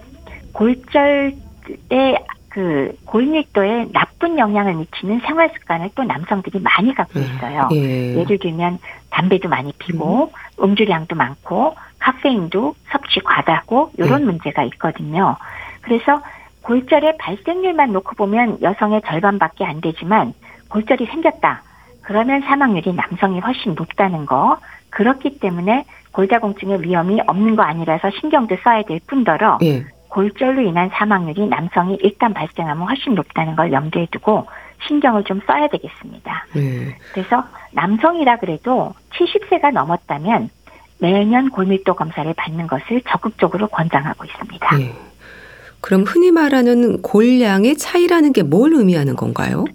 [0.53, 2.17] 골절의
[2.49, 7.69] 그 골밀도에 나쁜 영향을 미치는 생활 습관을 또 남성들이 많이 갖고 있어요.
[7.73, 8.15] 예.
[8.17, 8.79] 예 를 들면
[9.11, 10.31] 담배도 많이 피고
[10.61, 14.25] 음 주량도 많고 카페인도 섭취 과다고 이런 네.
[14.25, 15.35] 문제가 있거든요.
[15.81, 16.21] 그래서
[16.63, 20.33] 골절의 발생률만 놓고 보면 여성의 절반밖에 안 되지만
[20.69, 21.63] 골절이 생겼다.
[22.01, 24.57] 그러면 사망률이 남성이 훨씬 높다는 거.
[24.89, 29.85] 그렇기 때문에 골다공증의 위험이 없는 거 아니라서 신경도 써야 될 뿐더러 예.
[30.09, 34.47] 골절로 인한 사망률이 남성이 일단 발생하면 훨씬 높다는 걸 염두에 두고
[34.87, 36.45] 신경을 좀 써야 되겠습니다.
[36.55, 36.95] 예.
[37.13, 37.43] 그래서
[37.73, 40.49] 남성이라 그래도 70세가 넘었다면
[40.99, 44.79] 매년 골밀도 검사를 받는 것을 적극적으로 권장하고 있습니다.
[44.81, 45.08] 예.
[45.81, 49.65] 그럼 흔히 말하는 골량의 차이라는 게 뭘 의미하는 건가요?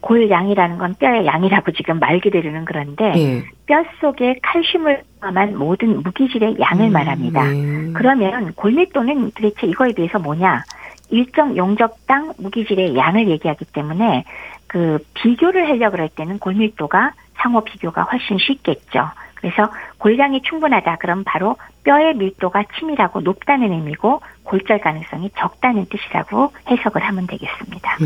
[0.00, 3.44] 골양이라는 건 뼈의 양이라고 지금 말 그대로는 그런데 예.
[3.66, 7.52] 뼈 속에 칼슘을 포함한 모든 무기질의 양을 음, 말합니다.
[7.54, 7.92] 예.
[7.94, 10.62] 그러면 골밀도는 도대체 이거에 비해서 뭐냐?
[11.10, 14.24] 일정 용적당 무기질의 양을 얘기하기 때문에
[14.68, 19.10] 그 비교를 하려고 할 때는 골밀도가 상호 비교가 훨씬 쉽겠죠.
[19.34, 20.96] 그래서 골량이 충분하다.
[20.96, 27.96] 그럼 바로 뼈의 밀도가 치밀하고 높다는 의미고 골절 가능성이 적다는 뜻이라고 해석을 하면 되겠습니다.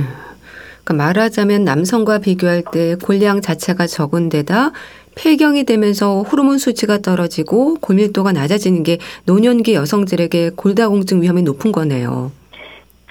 [0.84, 4.72] 그러니까 말하자면 남성과 비교할 때 골량 자체가 적은 데다
[5.14, 12.32] 폐경이 되면서 호르몬 수치가 떨어지고 골밀도가 낮아지는 게 노년기 여성들에게 골다공증 위험이 높은 거네요.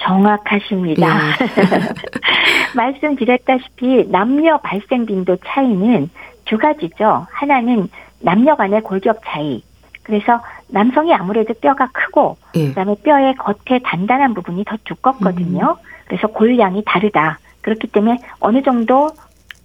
[0.01, 1.07] 정확하십니다.
[1.07, 2.75] 예.
[2.75, 6.09] 말씀드렸다시피 남녀 발생 빈도 차이는
[6.45, 7.27] 두 가지죠.
[7.31, 9.63] 하나는 남녀 간의 골격 차이.
[10.03, 12.69] 그래서 남성이 아무래도 뼈가 크고 예.
[12.69, 15.77] 그다음에 뼈의 겉에 단단한 부분이 더 두껍거든요.
[16.05, 17.39] 그래서 골량이 다르다.
[17.61, 19.09] 그렇기 때문에 어느 정도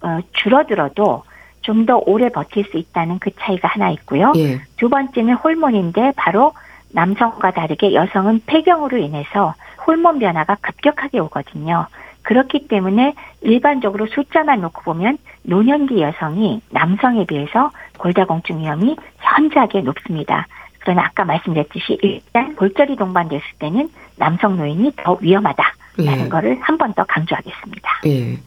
[0.01, 1.23] 어, 줄어들어도
[1.61, 4.31] 좀 더 오래 버틸 수 있다는 그 차이가 하나 있고요.
[4.37, 4.61] 예.
[4.77, 6.53] 두 번째는 호르몬인데 바로
[6.93, 9.53] 남성과 다르게 여성은 폐경으로 인해서
[9.87, 11.87] 호르몬 변화가 급격하게 오거든요.
[12.23, 20.45] 그렇기 때문에 일반적으로 숫자만 놓고 보면 노년기 여성이 남성에 비해서 골다공증 위험이 현저하게 높습니다.
[20.79, 26.29] 그러나 아까 말씀드렸듯이 일단 골절이 동반됐을 때는 남성 노인이 더 위험하다라는 예.
[26.29, 27.89] 거를 한 번 더 강조하겠습니다.
[28.07, 28.37] 예.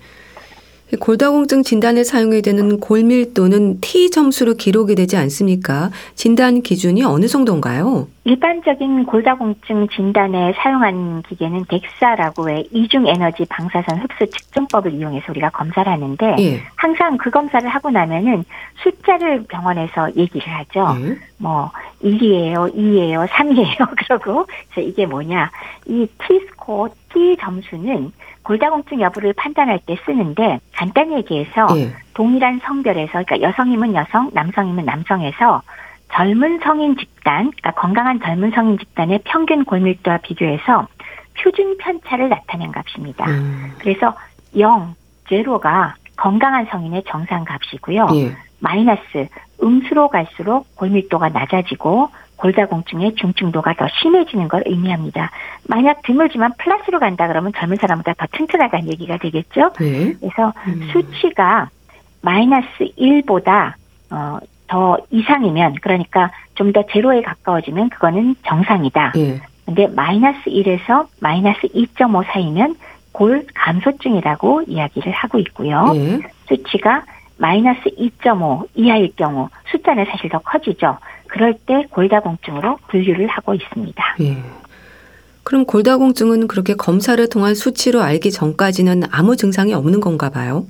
[0.93, 5.91] 이 골다공증 진단에 사용이 되는 골밀도는 T 점수로 기록이 되지 않습니까?
[6.15, 8.09] 진단 기준이 어느 정도인가요?
[8.25, 15.91] 일반적인 골다공증 진단에 사용하는 기계는 덱사라고 해 이중 에너지 방사선 흡수 측정법을 이용해서 우리가 검사를
[15.91, 16.61] 하는데 예.
[16.77, 18.45] 항상 그 검사를 하고 나면은
[18.83, 20.97] 숫자를 병원에서 얘기를 하죠.
[21.01, 21.17] 예.
[21.39, 21.71] 뭐
[22.03, 23.97] 1이에요, 2예요, 3이에요.
[23.97, 25.51] 그러고 그래서 이게 뭐냐?
[25.87, 31.93] 이 T 스코어 T 점수는 골다공증 여부를 판단할 때 쓰는데 간단히 얘기해서 예.
[32.15, 35.63] 동일한 성별에서 그러니까 여성이면 여성, 남성이면 남성에서
[36.13, 40.89] 젊은 성인 집단, 그러니까 건강한 젊은 성인 집단의 평균 골밀도와 비교해서
[41.39, 43.27] 표준 편차를 나타낸 값입니다.
[43.31, 44.15] 음, 그래서
[44.57, 44.95] 0,
[45.29, 48.09] 제로가 건강한 성인의 정상 값이고요.
[48.15, 48.37] 예.
[48.59, 49.29] 마이너스
[49.63, 55.31] 음수로 갈수록 골밀도가 낮아지고 골다공증의 중증도가 더 심해지는 걸 의미합니다.
[55.69, 59.71] 만약 드물지만 플러스로 간다 그러면 젊은 사람보다 더 튼튼하다는 얘기가 되겠죠.
[59.83, 60.13] 예.
[60.15, 60.89] 그래서 음.
[60.93, 61.69] 수치가
[62.23, 62.67] 마이너스
[62.99, 63.75] 1보다
[64.11, 69.13] 어, 더 이상이면 그러니까 좀 더 제로에 가까워지면 그거는 정상이다.
[69.17, 69.41] 예.
[69.67, 72.77] 근데 마이너스 1에서 마이너스 2.5 사이면
[73.13, 75.93] 골 감소증이라고 이야기를 하고 있고요.
[75.95, 76.19] 예.
[76.49, 77.03] 수치가
[77.39, 80.99] 마이너스 2.5 이하일 경우 숫자는 사실 더 커지죠.
[81.31, 84.17] 그럴 때 골다공증으로 분류를 하고 있습니다.
[84.21, 84.37] 예.
[85.45, 90.67] 그럼 골다공증은 그렇게 검사를 통한 수치로 알기 전까지는 아무 증상이 없는 건가 봐요?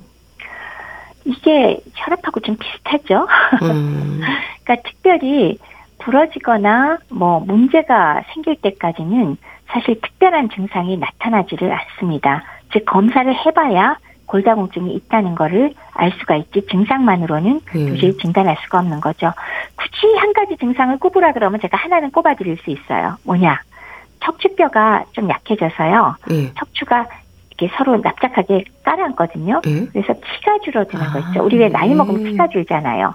[1.25, 3.27] 이게 혈압하고 좀 비슷하죠.
[3.63, 4.21] 음,
[4.63, 5.57] 그러니까 특별히
[5.99, 12.43] 부러지거나 뭐 문제가 생길 때까지는 사실 특별한 증상이 나타나지를 않습니다.
[12.71, 13.97] 즉 검사를 해봐야
[14.31, 17.89] 골다공증이 있다는 거를 알 수가 있지 증상만으로는 예.
[17.89, 19.33] 도저히 진단할 수가 없는 거죠.
[19.75, 23.17] 굳이 한 가지 증상을 꼽으라 그러면 제가 하나는 꼽아드릴 수 있어요.
[23.23, 23.59] 뭐냐?
[24.23, 26.15] 척추뼈가 좀 약해져서요.
[26.31, 26.53] 예.
[26.53, 27.07] 척추가
[27.49, 29.61] 이렇게 서로 납작하게 깔아앉거든요.
[29.67, 29.85] 예.
[29.87, 31.43] 그래서 피가 줄어드는 거 아, 있죠.
[31.43, 32.31] 우리 왜 나이 먹으면 네.
[32.31, 33.13] 피가 줄잖아요.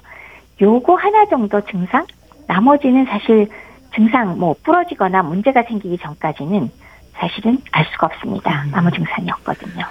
[0.61, 2.05] 요거 하나 정도 증상?
[2.47, 3.49] 나머지는 사실
[3.95, 6.71] 증상 뭐 부러지거나 문제가 생기기 전까지는
[7.15, 8.65] 사실은 알 수가 없습니다.
[8.65, 8.73] 음.
[8.75, 9.87] 아무 증상이 없거든요.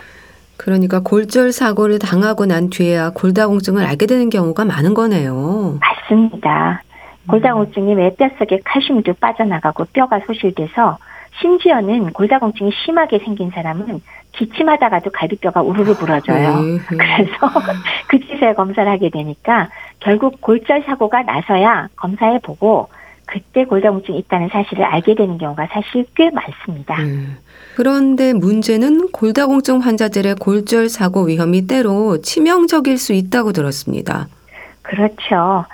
[0.57, 5.79] 그러니까 골절 사고를 당하고 난 뒤에야 골다공증을 알게 되는 경우가 많은 거네요.
[5.81, 6.81] 맞습니다.
[7.27, 10.97] 골다공증이 왜 뼛속에 칼슘도 빠져나가고 뼈가 소실돼서
[11.41, 14.01] 심지어는 골다공증이 심하게 생긴 사람은
[14.33, 16.61] 기침하다가도 갈비뼈가 우르르 부러져요.
[16.61, 16.77] 네.
[16.87, 17.51] 그래서
[18.07, 22.89] 그제서야 검사를 하게 되니까 결국 골절 사고가 나서야 검사해 보고
[23.25, 26.95] 그때 골다공증이 있다는 사실을 알게 되는 경우가 사실 꽤 많습니다.
[27.01, 27.37] 음.
[27.75, 34.27] 그런데 문제는 골다공증 환자들의 골절 사고 위험이 때로 치명적일 수 있다고 들었습니다.
[34.81, 35.65] 그렇죠.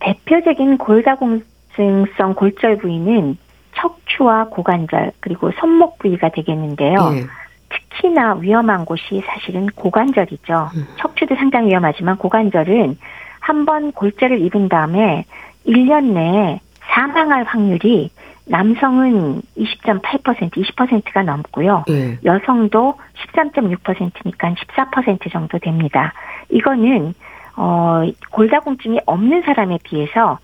[0.00, 3.36] 대표적인 골다공증성 골절 부위는
[3.76, 7.12] 척추와 고관절 그리고 손목 부위가 되겠는데요.
[7.16, 7.26] 예.
[7.68, 10.70] 특히나 위험한 곳이 사실은 고관절이죠.
[10.74, 10.86] 음.
[10.98, 12.96] 척추도 상당히 위험하지만 고관절은
[13.40, 15.24] 한 번 골절을 입은 다음에
[15.66, 18.10] 1년 내에 사망할 확률이
[18.46, 21.84] 남성은 20.8% 20%가 넘고요.
[21.88, 22.18] 예.
[22.24, 22.94] 여성도
[23.34, 26.12] 13.6%니까 14% 정도 됩니다.
[26.50, 27.14] 이거는
[27.56, 30.38] 어 골다공증이 없는 사람에 비해서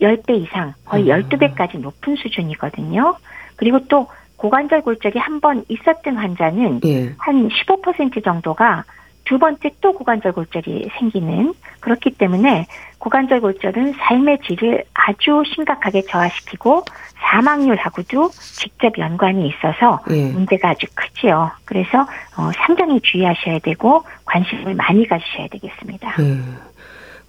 [0.00, 1.18] 10배 이상, 거의 아.
[1.18, 3.16] 12배까지 높은 수준이거든요.
[3.56, 7.12] 그리고 또 고관절 골절이 한 번 있었던 환자는 예.
[7.14, 8.84] 한15% 정도가
[9.28, 16.84] 두 번째 또 고관절 골절이 생기는 그렇기 때문에 고관절 골절은 삶의 질을 아주 심각하게 저하시키고
[17.20, 20.32] 사망률하고도 직접 연관이 있어서 예.
[20.32, 21.50] 문제가 아주 크지요.
[21.66, 22.02] 그래서
[22.38, 26.14] 어, 상당히 주의하셔야 되고 관심을 많이 가지셔야 되겠습니다.
[26.20, 26.67] 예.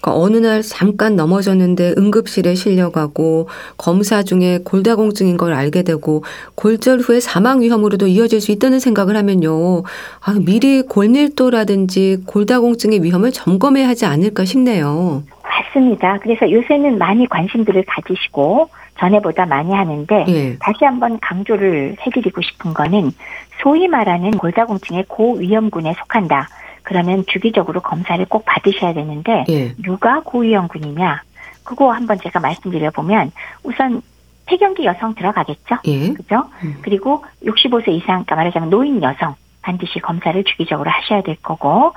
[0.01, 6.23] 그러니까 어느 날 잠깐 넘어졌는데 응급실에 실려가고 검사 중에 골다공증인 걸 알게 되고
[6.55, 9.83] 골절 후에 사망 위험으로도 이어질 수 있다는 생각을 하면요.
[10.21, 15.23] 아, 미리 골밀도라든지 골다공증의 위험을 점검해야 하지 않을까 싶네요.
[15.43, 16.17] 맞습니다.
[16.21, 20.57] 그래서 요새는 많이 관심들을 가지시고 전에보다 많이 하는데 예.
[20.59, 23.11] 다시 한번 강조를 해드리고 싶은 거는
[23.61, 26.47] 소위 말하는 골다공증의 고위험군에 속한다.
[26.89, 29.75] 그러면 주기적으로 검사를 꼭 받으셔야 되는데 예.
[29.75, 31.21] 누가 고위험군이냐?
[31.63, 34.01] 그거 한번 제가 말씀드려 보면 우선
[34.47, 35.77] 폐경기 여성 들어가겠죠.
[35.85, 36.13] 예.
[36.13, 36.45] 그죠?
[36.63, 36.79] 음.
[36.81, 41.93] 그리고 65세 이상, 그러니까 말하자면 노인 여성 반드시 검사를 주기적으로 하셔야 될 거고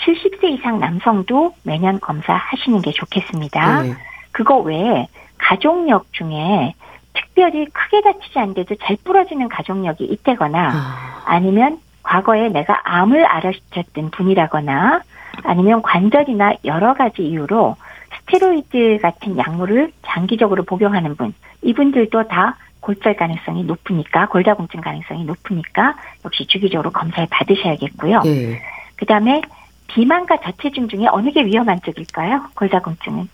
[0.00, 3.86] 70세 이상 남성도 매년 검사하시는 게 좋겠습니다.
[3.86, 3.94] 예.
[4.30, 6.74] 그거 외에 가족력 중에
[7.14, 15.02] 특별히 크게 다치지 않는데도 잘 부러지는 가족력이 있다거나 아, 아니면 과거에 내가 암을 앓으셨던 분이라거나
[15.42, 17.76] 아니면 관절이나 여러 가지 이유로
[18.20, 26.46] 스테로이드 같은 약물을 장기적으로 복용하는 분 이분들도 다 골절 가능성이 높으니까 골다공증 가능성이 높으니까 역시
[26.46, 28.20] 주기적으로 검사를 받으셔야겠고요.
[28.26, 28.60] 예.
[28.96, 29.40] 그다음에
[29.88, 32.50] 비만과 저체중 중에 어느 게 위험한 쪽일까요?
[32.54, 33.28] 골다공증은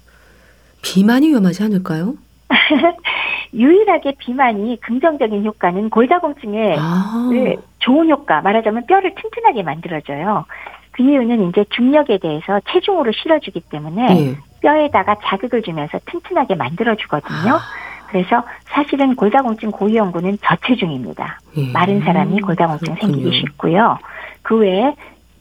[0.83, 2.15] 비만이 위험하지 않을까요?
[3.55, 7.29] 유일하게 비만이 긍정적인 효과는 골다공증에 아.
[7.33, 10.45] 네, 좋은 효과 말하자면 뼈를 튼튼하게 만들어줘요.
[10.93, 14.37] 그 이유는 이제 중력에 대해서 체중으로 실어주기 때문에 예.
[14.61, 17.55] 뼈에다가 자극을 주면서 튼튼하게 만들어주거든요.
[17.55, 17.61] 아.
[18.09, 21.39] 그래서 사실은 골다공증 고위험군은 저체중입니다.
[21.57, 21.73] 예.
[21.73, 23.15] 마른 사람이 골다공증 그렇군요.
[23.15, 23.99] 생기기 쉽고요.
[24.43, 24.95] 그 외에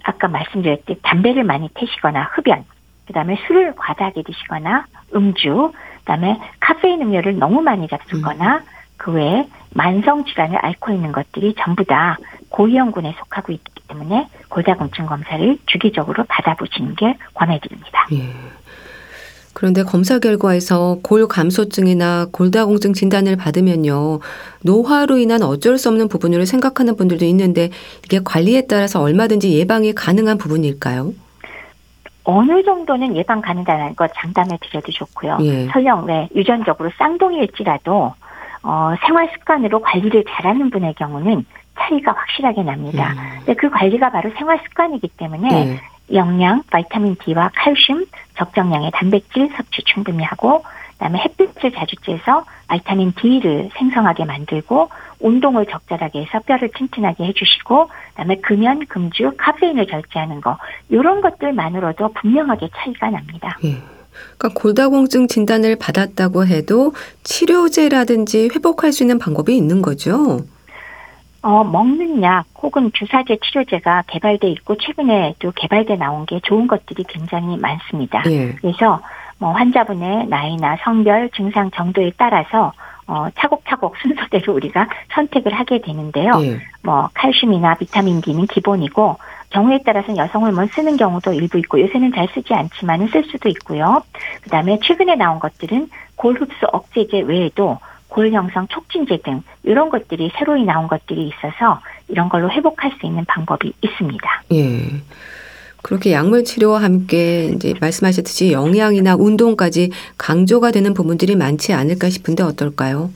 [0.04, 2.64] 아까 말씀드렸듯이 담배를 많이 태시거나 흡연,
[3.08, 8.64] 그다음에 술을 과다하게 드시거나 음주, 그다음에 카페인 음료를 너무 많이 잡수거나 음.
[8.98, 12.18] 그 외에 만성 질환을 앓고 있는 것들이 전부 다
[12.50, 18.08] 고위험군에 속하고 있기 때문에 골다공증 검사를 주기적으로 받아보시는 게 권해드립니다.
[18.14, 18.30] 예.
[19.54, 24.20] 그런데 검사 결과에서 골 감소증이나 골다공증 진단을 받으면요.
[24.62, 27.70] 노화로 인한 어쩔 수 없는 부분으로 생각하는 분들도 있는데
[28.06, 31.14] 이게 관리에 따라서 얼마든지 예방이 가능한 부분일까요?
[32.30, 35.38] 어느 정도는 예방 가능하다는 것 장담해 드려도 좋고요.
[35.42, 35.66] 예.
[35.68, 38.14] 설령 왜 유전적으로 쌍둥이일지라도
[38.62, 41.46] 어, 생활 습관으로 관리를 잘하는 분의 경우는
[41.80, 43.16] 차이가 확실하게 납니다.
[43.40, 46.16] 근데 그 관리가 바로 생활 습관이기 때문에 예.
[46.16, 48.06] 영양, 바이타민 D와 칼슘,
[48.38, 50.64] 적정량의 단백질 섭취 충분히 하고
[50.94, 54.90] 그다음에 햇빛을 자주 쬐서 바이타민 D를 생성하게 만들고
[55.20, 60.58] 운동을 적절하게 해서 뼈를 튼튼하게 해주시고 그다음에 금연, 금주, 카페인을 절제하는 거
[60.88, 63.58] 이런 것들만으로도 분명하게 차이가 납니다.
[63.64, 63.78] 예.
[64.38, 66.94] 그러니까 골다공증 진단을 받았다고 해도
[67.24, 70.42] 치료제라든지 회복할 수 있는 방법이 있는 거죠.
[71.42, 77.58] 어, 먹는 약 혹은 주사제 치료제가 개발돼 있고 최근에도 개발돼 나온 게 좋은 것들이 굉장히
[77.58, 78.24] 많습니다.
[78.28, 78.54] 예.
[78.56, 79.02] 그래서 뭐
[79.48, 82.74] 환자분의 나이나 성별, 증상 정도에 따라서
[83.08, 86.32] 어, 차곡차곡 순서대로 우리가 선택을 하게 되는데요.
[86.42, 86.60] 예.
[86.84, 89.18] 뭐 칼슘이나 비타민 D는 기본이고
[89.50, 94.04] 경우에 따라서는 여성 호르몬 쓰는 경우도 일부 있고 요새는 잘 쓰지 않지만은 쓸 수도 있고요.
[94.44, 97.80] 그다음에 최근에 나온 것들은 골 흡수 억제제 외에도
[98.10, 101.80] 골 형성 촉진제 등 이런 것들이 새로이 나온 것들이 있어서
[102.10, 104.44] 이런 걸로 회복할 수 있는 방법이 있습니다.
[104.52, 105.02] 예.
[105.82, 113.10] 그렇게 약물 치료와 함께 이제 말씀하셨듯이 영양이나 운동까지 강조가 되는 부분들이 많지 않을까 싶은데 어떨까요?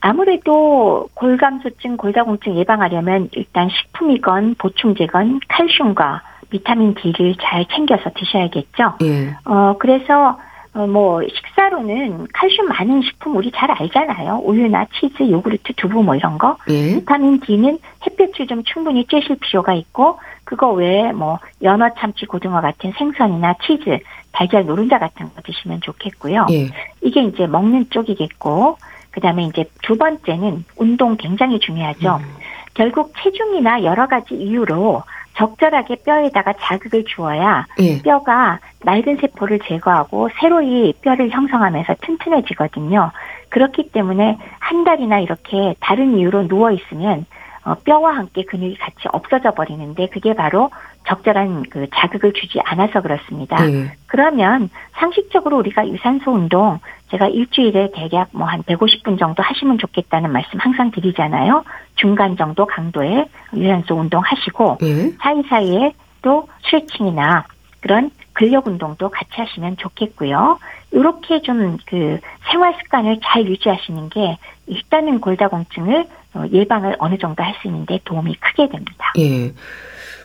[0.00, 8.94] 아무래도 골감소증, 골다공증 예방하려면 일단 식품이건 보충제건 칼슘과 비타민 D를 잘 챙겨서 드셔야겠죠.
[9.02, 9.36] 예.
[9.44, 10.38] 어, 그래서
[10.72, 14.42] 어, 뭐 식사로는 칼슘 많은 식품 우리 잘 알잖아요.
[14.44, 16.56] 우유나 치즈, 요구르트, 두부 뭐 이런 거.
[16.68, 16.94] 예.
[16.94, 22.92] 비타민 D는 햇볕을 좀 충분히 쬐실 필요가 있고 그거 외에 뭐 연어, 참치, 고등어 같은
[22.96, 23.98] 생선이나 치즈,
[24.32, 26.46] 달걀, 노른자 같은 거 드시면 좋겠고요.
[26.50, 26.68] 예.
[27.02, 28.78] 이게 이제 먹는 쪽이겠고
[29.10, 32.20] 그다음에 이제 두 번째는 운동 굉장히 중요하죠.
[32.22, 32.36] 음.
[32.74, 35.02] 결국 체중이나 여러 가지 이유로
[35.36, 38.00] 적절하게 뼈에다가 자극을 주어야 예.
[38.02, 43.10] 뼈가 낡은 세포를 제거하고 새로이 뼈를 형성하면서 튼튼해지거든요.
[43.50, 47.26] 그렇기 때문에 한 달이나 이렇게 다른 이유로 누워 있으면
[47.62, 50.70] 어, 뼈와 함께 근육이 같이 없어져 버리는데 그게 바로
[51.06, 53.70] 적절한 그 자극을 주지 않아서 그렇습니다.
[53.70, 53.92] 예.
[54.06, 56.78] 그러면 상식적으로 우리가 유산소 운동
[57.10, 61.64] 제가 일주일에 대략 뭐 한 150분 정도 하시면 좋겠다는 말씀 항상 드리잖아요.
[61.96, 65.10] 중간 정도 강도의 유산소 운동 하시고 예.
[65.20, 67.44] 사이사이에 또 스트레칭이나
[67.80, 68.10] 그런
[68.40, 70.58] 근력 운동도 같이 하시면 좋겠고요.
[70.92, 72.18] 이렇게 좀 그
[72.50, 78.34] 생활 습관을 잘 유지하시는 게 일단은 골다공증을 어, 예방을 어느 정도 할 수 있는데 도움이
[78.36, 79.12] 크게 됩니다.
[79.18, 79.52] 예.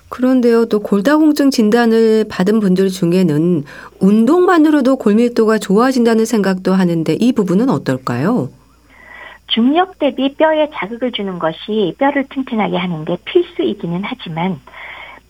[0.08, 3.64] 그런데요, 또 골다공증 진단을 받은 분들 중에는
[4.00, 8.50] 운동만으로도 골밀도가 좋아진다는 생각도 하는데 이 부분은 어떨까요?
[9.48, 14.60] 중력 대비 뼈에 자극을 주는 것이 뼈를 튼튼하게 하는데 필수이기는 하지만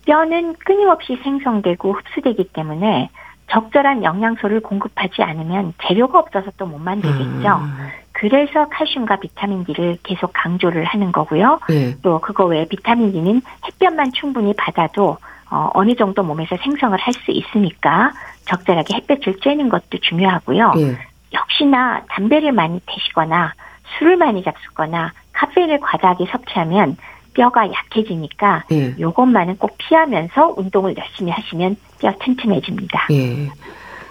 [0.05, 3.09] 뼈는 끊임없이 생성되고 흡수되기 때문에
[3.51, 7.47] 적절한 영양소를 공급하지 않으면 재료가 없어서 또 못 만들겠죠.
[7.47, 11.59] 음, 그래서 칼슘과 비타민 D를 계속 강조를 하는 거고요.
[11.69, 11.95] 예.
[12.01, 15.17] 또 그거 외에 비타민 D는 햇볕만 충분히 받아도
[15.51, 18.13] 어, 어느 정도 몸에서 생성을 할 수 있으니까
[18.45, 20.73] 적절하게 햇볕을 쬐는 것도 중요하고요.
[20.77, 20.97] 예.
[21.33, 23.53] 역시나 담배를 많이 태시거나
[23.99, 26.97] 술을 많이 잡수거나 카페인을 과다하게 섭취하면
[27.35, 28.95] 뼈가 약해지니까 예.
[28.99, 33.07] 요것만은 꼭 피하면서 운동을 열심히 하시면 뼈 튼튼해집니다.
[33.11, 33.49] 예.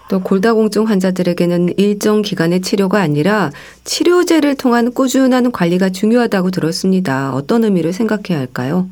[0.09, 3.51] 또 골다공증 환자들에게는 일정 기간의 치료가 아니라
[3.85, 7.33] 치료제를 통한 꾸준한 관리가 중요하다고 들었습니다.
[7.35, 8.87] 어떤 의미를 생각해야 할까요?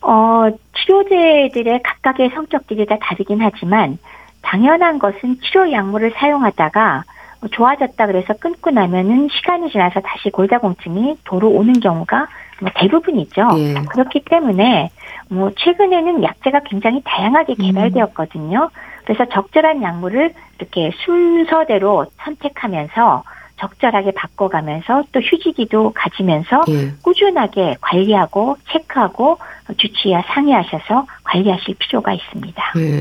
[0.00, 0.44] 어,
[0.76, 3.98] 치료제들의 각각의 성격들이 다 다르긴 하지만
[4.42, 7.04] 당연한 것은 치료 약물을 사용하다가
[7.50, 12.28] 좋아졌다 그래서 끊고 나면은 시간이 지나서 다시 골다공증이 도로 오는 경우가
[12.60, 13.48] 뭐 대부분 이죠.
[13.56, 13.74] 예.
[13.90, 14.90] 그렇기 때문에
[15.28, 18.70] 뭐 최근에는 약제가 굉장히 다양하게 개발되었거든요.
[19.04, 23.24] 그래서 적절한 약물을 이렇게 순서대로 선택하면서
[23.56, 26.92] 적절하게 바꿔가면서 또 휴지기도 가지면서 예.
[27.02, 29.38] 꾸준하게 관리하고 체크하고
[29.76, 32.62] 주치의와 상의하셔서 관리하실 필요가 있습니다.
[32.78, 33.00] 예.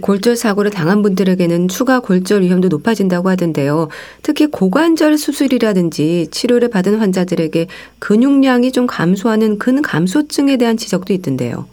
[0.00, 3.88] 골절 사고를 당한 분들에게는 추가 골절 위험도 높아진다고 하던데요.
[4.22, 7.66] 특히 고관절 수술이라든지 치료를 받은 환자들에게
[8.00, 11.66] 근육량이 좀 감소하는 근감소증에 대한 지적도 있던데요.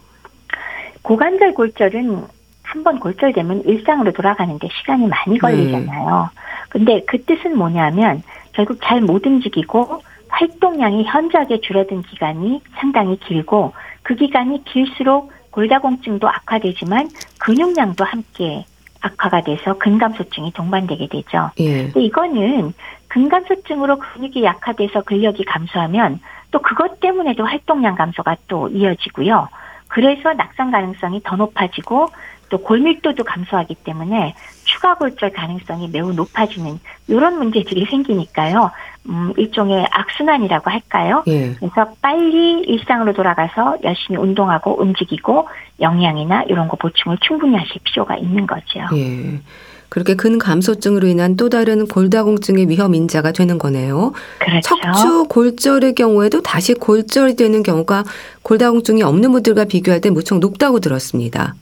[1.02, 2.22] 고관절 골절은
[2.62, 6.30] 한번 골절되면 일상으로 돌아가는데 시간이 많이 걸리잖아요.
[6.70, 14.16] 근데 그 뜻은 뭐냐면 결국 잘 못 움직이고 활동량이 현저하게 줄어든 기간이 상당히 길고 그
[14.16, 18.66] 기간이 길수록 골다공증도 악화되지만 근육량도 함께
[19.02, 21.52] 악화가 돼서 근감소증이 동반되게 되죠.
[21.60, 21.84] 예.
[21.84, 22.74] 근데 이거는
[23.08, 26.20] 근감소증으로 근육이 약화돼서 근력이 감소하면
[26.52, 29.50] 또 그것 때문에도 활동량 감소가 또 이어지고요.
[29.88, 32.08] 그래서 낙상 가능성이 더 높아지고
[32.50, 38.72] 또 골밀도도 감소하기 때문에 추가 골절 가능성이 매우 높아지는 이런 문제들이 생기니까요.
[39.10, 41.24] 음, 일종의 악순환이라고 할까요?
[41.28, 41.54] 예.
[41.56, 45.48] 그래서 빨리 일상으로 돌아가서 열심히 운동하고 움직이고
[45.82, 48.80] 영양이나 이런 거 보충을 충분히 하실 필요가 있는 거죠.
[48.96, 49.42] 예.
[49.94, 54.14] 그렇게 근감소증으로 인한 또 다른 골다공증의 위험 인자가 되는 거네요.
[54.40, 54.76] 그렇죠.
[54.82, 58.04] 척추 골절의 경우에도 다시 골절이 되는 경우가
[58.42, 61.54] 골다공증이 없는 분들과 비교할 때 무척 높다고 들었습니다.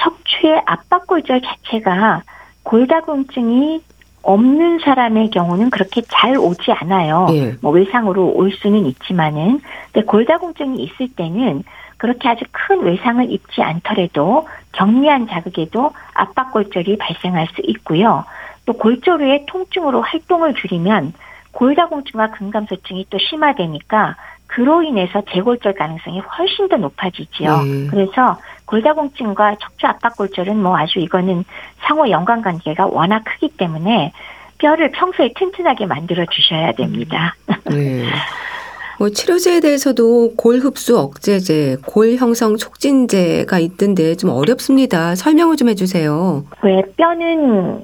[0.00, 2.22] 척추의 압박골절 자체가
[2.62, 3.82] 골다공증이
[4.22, 7.26] 없는 사람의 경우는 그렇게 잘 오지 않아요.
[7.30, 7.56] 예.
[7.62, 9.60] 뭐 외상으로 올 수는 있지만은
[9.92, 11.64] 근데 골다공증이 있을 때는
[11.96, 18.24] 그렇게 아주 큰 외상을 입지 않더라도 경미한 자극에도 압박골절이 발생할 수 있고요.
[18.66, 21.12] 또 골조류의 통증으로 활동을 줄이면
[21.52, 24.16] 골다공증과 근감소증이 또 심화되니까
[24.50, 27.62] 그로 인해서 재골절 가능성이 훨씬 더 높아지지요.
[27.62, 27.86] 네.
[27.88, 31.44] 그래서 골다공증과 척추 압박골절은 뭐 아주 이거는
[31.80, 34.12] 상호 연관관계가 워낙 크기 때문에
[34.58, 37.34] 뼈를 평소에 튼튼하게 만들어 주셔야 됩니다.
[37.70, 38.04] 네.
[38.98, 45.14] 뭐 치료제에 대해서도 골 흡수 억제제, 골 형성 촉진제가 있던데 좀 어렵습니다.
[45.14, 46.44] 설명을 좀 해주세요.
[46.62, 47.82] 왜 뼈는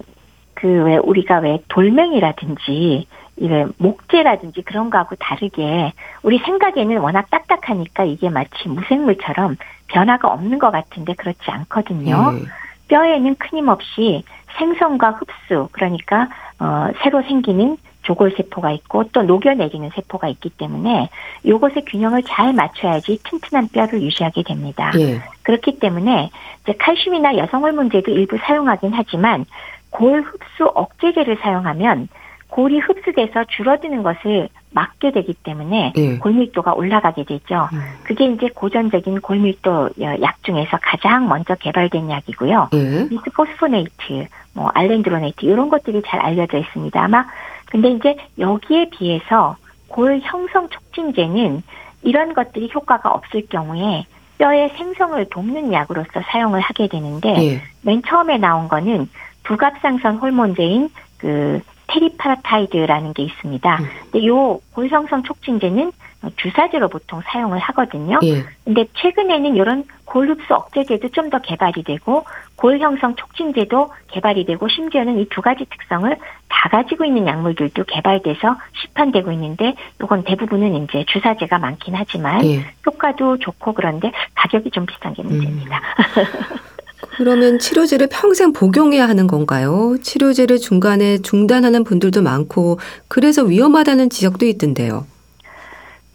[0.54, 3.06] 그 왜 우리가 왜 돌멩이라든지
[3.36, 9.56] 이왜 목재라든지 그런 거하고 다르게 우리 생각에는 워낙 딱딱하니까 이게 마치 무생물처럼
[9.88, 12.32] 변화가 없는 것 같은데 그렇지 않거든요.
[12.34, 12.42] 예.
[12.88, 14.24] 뼈에는 끊임없이
[14.58, 16.28] 생성과 흡수 그러니까
[16.58, 21.10] 어 새로 생기는 조골 세포가 있고 또 녹여내리는 세포가 있기 때문에
[21.44, 24.92] 요것의 균형을 잘 맞춰야지 튼튼한 뼈를 유지하게 됩니다.
[24.98, 25.20] 예.
[25.42, 26.30] 그렇기 때문에
[26.62, 29.44] 이제 칼슘이나 여성 호르몬제도 일부 사용하긴 하지만
[29.90, 32.08] 골 흡수 억제제를 사용하면
[32.48, 36.18] 골이 흡수돼서 줄어드는 것을 막게 되기 때문에 예.
[36.18, 37.68] 골밀도가 올라가게 되죠.
[37.72, 37.80] 음.
[38.04, 42.68] 그게 이제 고전적인 골밀도 약 중에서 가장 먼저 개발된 약이고요.
[42.72, 43.08] 예.
[43.08, 47.02] 비스포스포네이트, 뭐 알렌드로네이트 이런 것들이 잘 알려져 있습니다.
[47.02, 47.24] 아마
[47.66, 49.56] 근데 이제 여기에 비해서
[49.88, 51.62] 골 형성 촉진제는
[52.02, 54.04] 이런 것들이 효과가 없을 경우에
[54.38, 57.62] 뼈의 생성을 돕는 약으로서 사용을 하게 되는데 예.
[57.82, 59.08] 맨 처음에 나온 거는
[59.44, 63.76] 부갑상선 호르몬제인 그 테리파라타이드라는 게 있습니다.
[63.80, 63.84] 음.
[64.10, 65.92] 근데 요 골형성 촉진제는
[66.36, 68.18] 주사제로 보통 사용을 하거든요.
[68.24, 68.44] 예.
[68.64, 72.24] 근데 최근에는 이런 골 흡수 억제제도 좀 더 개발이 되고
[72.56, 76.16] 골 형성 촉진제도 개발이 되고 심지어는 이 두 가지 특성을
[76.48, 82.64] 다 가지고 있는 약물들도 개발돼서 시판되고 있는데 이건 대부분은 이제 주사제가 많긴 하지만 예.
[82.86, 85.80] 효과도 좋고 그런데 가격이 좀 비싼 게 문제입니다.
[87.00, 89.96] 그러면 치료제를 평생 복용해야 하는 건가요?
[90.02, 92.78] 치료제를 중간에 중단하는 분들도 많고
[93.08, 95.06] 그래서 위험하다는 지적도 있던데요.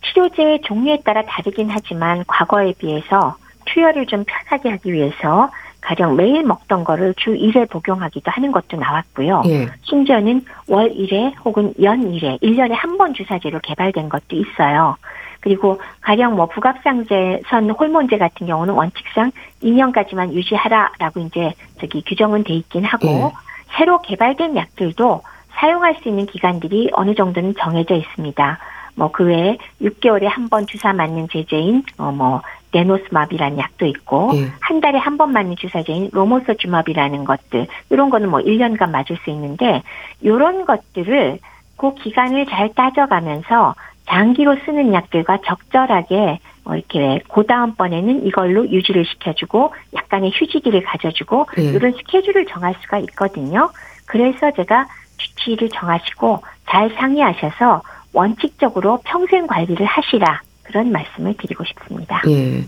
[0.03, 5.49] 치료제의 종류에 따라 다르긴 하지만 과거에 비해서 투여를 좀 편하게 하기 위해서
[5.82, 9.43] 가령 매일 먹던 거를 주 1회 복용하기도 하는 것도 나왔고요.
[9.47, 9.67] 예.
[9.84, 14.95] 심지어는 월 1회 혹은 연 1회, 1년에 한 번 주사제로 개발된 것도 있어요.
[15.41, 19.31] 그리고 가령 뭐 부갑상제선 호르몬제 같은 경우는 원칙상
[19.63, 23.31] 2년까지만 유지하라라고 이제 저기 규정은 돼 있긴 하고 예.
[23.77, 25.21] 새로 개발된 약들도
[25.53, 28.59] 사용할 수 있는 기간들이 어느 정도는 정해져 있습니다.
[28.95, 34.47] 뭐 그 외에 6개월에 한 번 주사 맞는 제제인 어뭐 데노스마비라는 약도 있고 예.
[34.59, 39.81] 한 달에 한 번 맞는 주사제인 로모서주마비라는 것들 이런 거는 뭐 1년간 맞을 수 있는데
[40.21, 41.39] 이런 것들을
[41.77, 43.75] 그 기간을 잘 따져가면서
[44.07, 51.63] 장기로 쓰는 약들과 적절하게 어 이렇게 그 다음번에는 이걸로 유지를 시켜주고 약간의 휴지기를 가져주고 예.
[51.63, 53.71] 이런 스케줄을 정할 수가 있거든요.
[54.05, 54.87] 그래서 제가
[55.17, 57.81] 주치의를 정하시고 잘 상의하셔서
[58.13, 62.21] 원칙적으로 평생 관리를 하시라 그런 말씀을 드리고 싶습니다.
[62.27, 62.63] 예.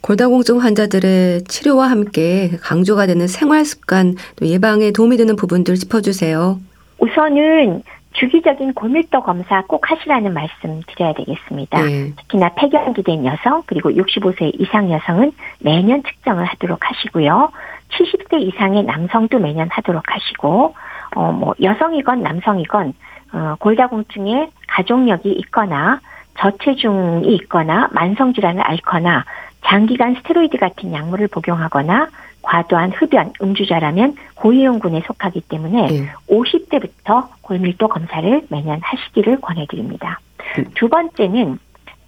[0.00, 6.60] 골다공증 환자들의 치료와 함께 강조가 되는 생활 습관 또 예방에 도움이 되는 부분들 짚어주세요.
[6.98, 7.82] 우선은
[8.14, 11.90] 주기적인 골밀도 검사 꼭 하시라는 말씀 드려야 되겠습니다.
[11.90, 12.12] 예.
[12.16, 17.50] 특히나 폐경기된 여성 그리고 65세 이상 여성은 매년 측정을 하도록 하시고요.
[17.90, 20.74] 70세 이상의 남성도 매년 하도록 하시고
[21.16, 22.92] 어 뭐 여성이건 남성이건
[23.32, 26.00] 어 골다공증에 가족력이 있거나
[26.38, 29.24] 저체중이 있거나 만성 질환을 앓거나
[29.64, 32.08] 장기간 스테로이드 같은 약물을 복용하거나
[32.44, 36.12] 과도한 흡연, 음주자라면 고위험군에 속하기 때문에 예.
[36.28, 40.20] 50대부터 골밀도 검사를 매년 하시기를 권해드립니다.
[40.58, 40.64] 음.
[40.74, 41.58] 두 번째는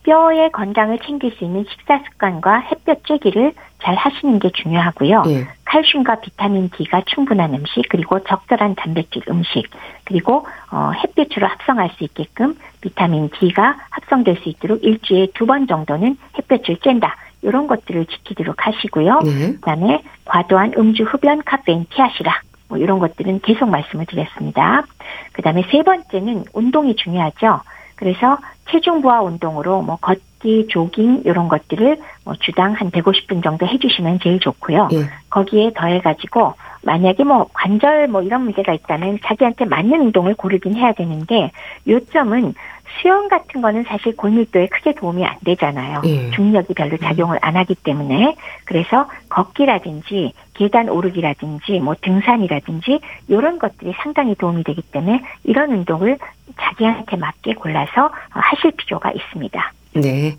[0.04, 5.24] 뼈의 건강을 챙길 수 있는 식사 습관과 햇볕 쬐기를 잘 하시는 게 중요하고요.
[5.26, 5.48] 예.
[5.64, 9.64] 칼슘과 비타민 D가 충분한 음식 그리고 적절한 단백질 음식
[10.04, 16.16] 그리고 어, 햇빛으로 합성할 수 있게끔 비타민 D가 합성될 수 있도록 일주일에 두 번 정도는
[16.38, 17.10] 햇볕을 쬐다
[17.42, 19.20] 이런 것들을 지키도록 하시고요.
[19.24, 19.52] 네.
[19.54, 22.40] 그다음에 과도한 음주, 흡연, 카페인 피하시라.
[22.68, 24.84] 뭐 이런 것들은 계속 말씀을 드렸습니다.
[25.32, 27.60] 그다음에 세 번째는 운동이 중요하죠.
[27.94, 28.38] 그래서
[28.70, 34.40] 체중 부하 운동으로 뭐 걷기, 조깅 이런 것들을 뭐 주당 한 150분 정도 해주시면 제일
[34.40, 34.88] 좋고요.
[34.92, 35.04] 예.
[35.30, 41.50] 거기에 더해가지고 만약에 뭐 관절 뭐 이런 문제가 있다면 자기한테 맞는 운동을 고르긴 해야 되는데
[41.88, 42.54] 요점은
[43.00, 46.02] 수영 같은 거는 사실 골밀도에 크게 도움이 안 되잖아요.
[46.04, 46.30] 예.
[46.30, 54.34] 중력이 별로 작용을 안 하기 때문에 그래서 걷기라든지 계단 오르기라든지 뭐 등산이라든지 이런 것들이 상당히
[54.34, 56.18] 도움이 되기 때문에 이런 운동을
[56.58, 59.72] 자기한테 맞게 골라서 하실 필요가 있습니다.
[59.94, 60.36] 네.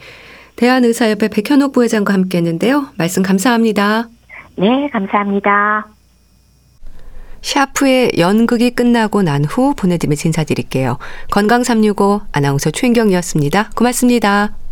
[0.56, 2.88] 대한의사협회 백현옥 부회장과 함께 했는데요.
[2.98, 4.08] 말씀 감사합니다.
[4.56, 5.97] 네, 감사합니다.
[7.42, 10.98] 샤프의 연극이 끝나고 난 후 보내드리면서 인사드릴게요.
[11.32, 13.72] 건강365 아나운서 최인경이었습니다.
[13.76, 14.67] 고맙습니다.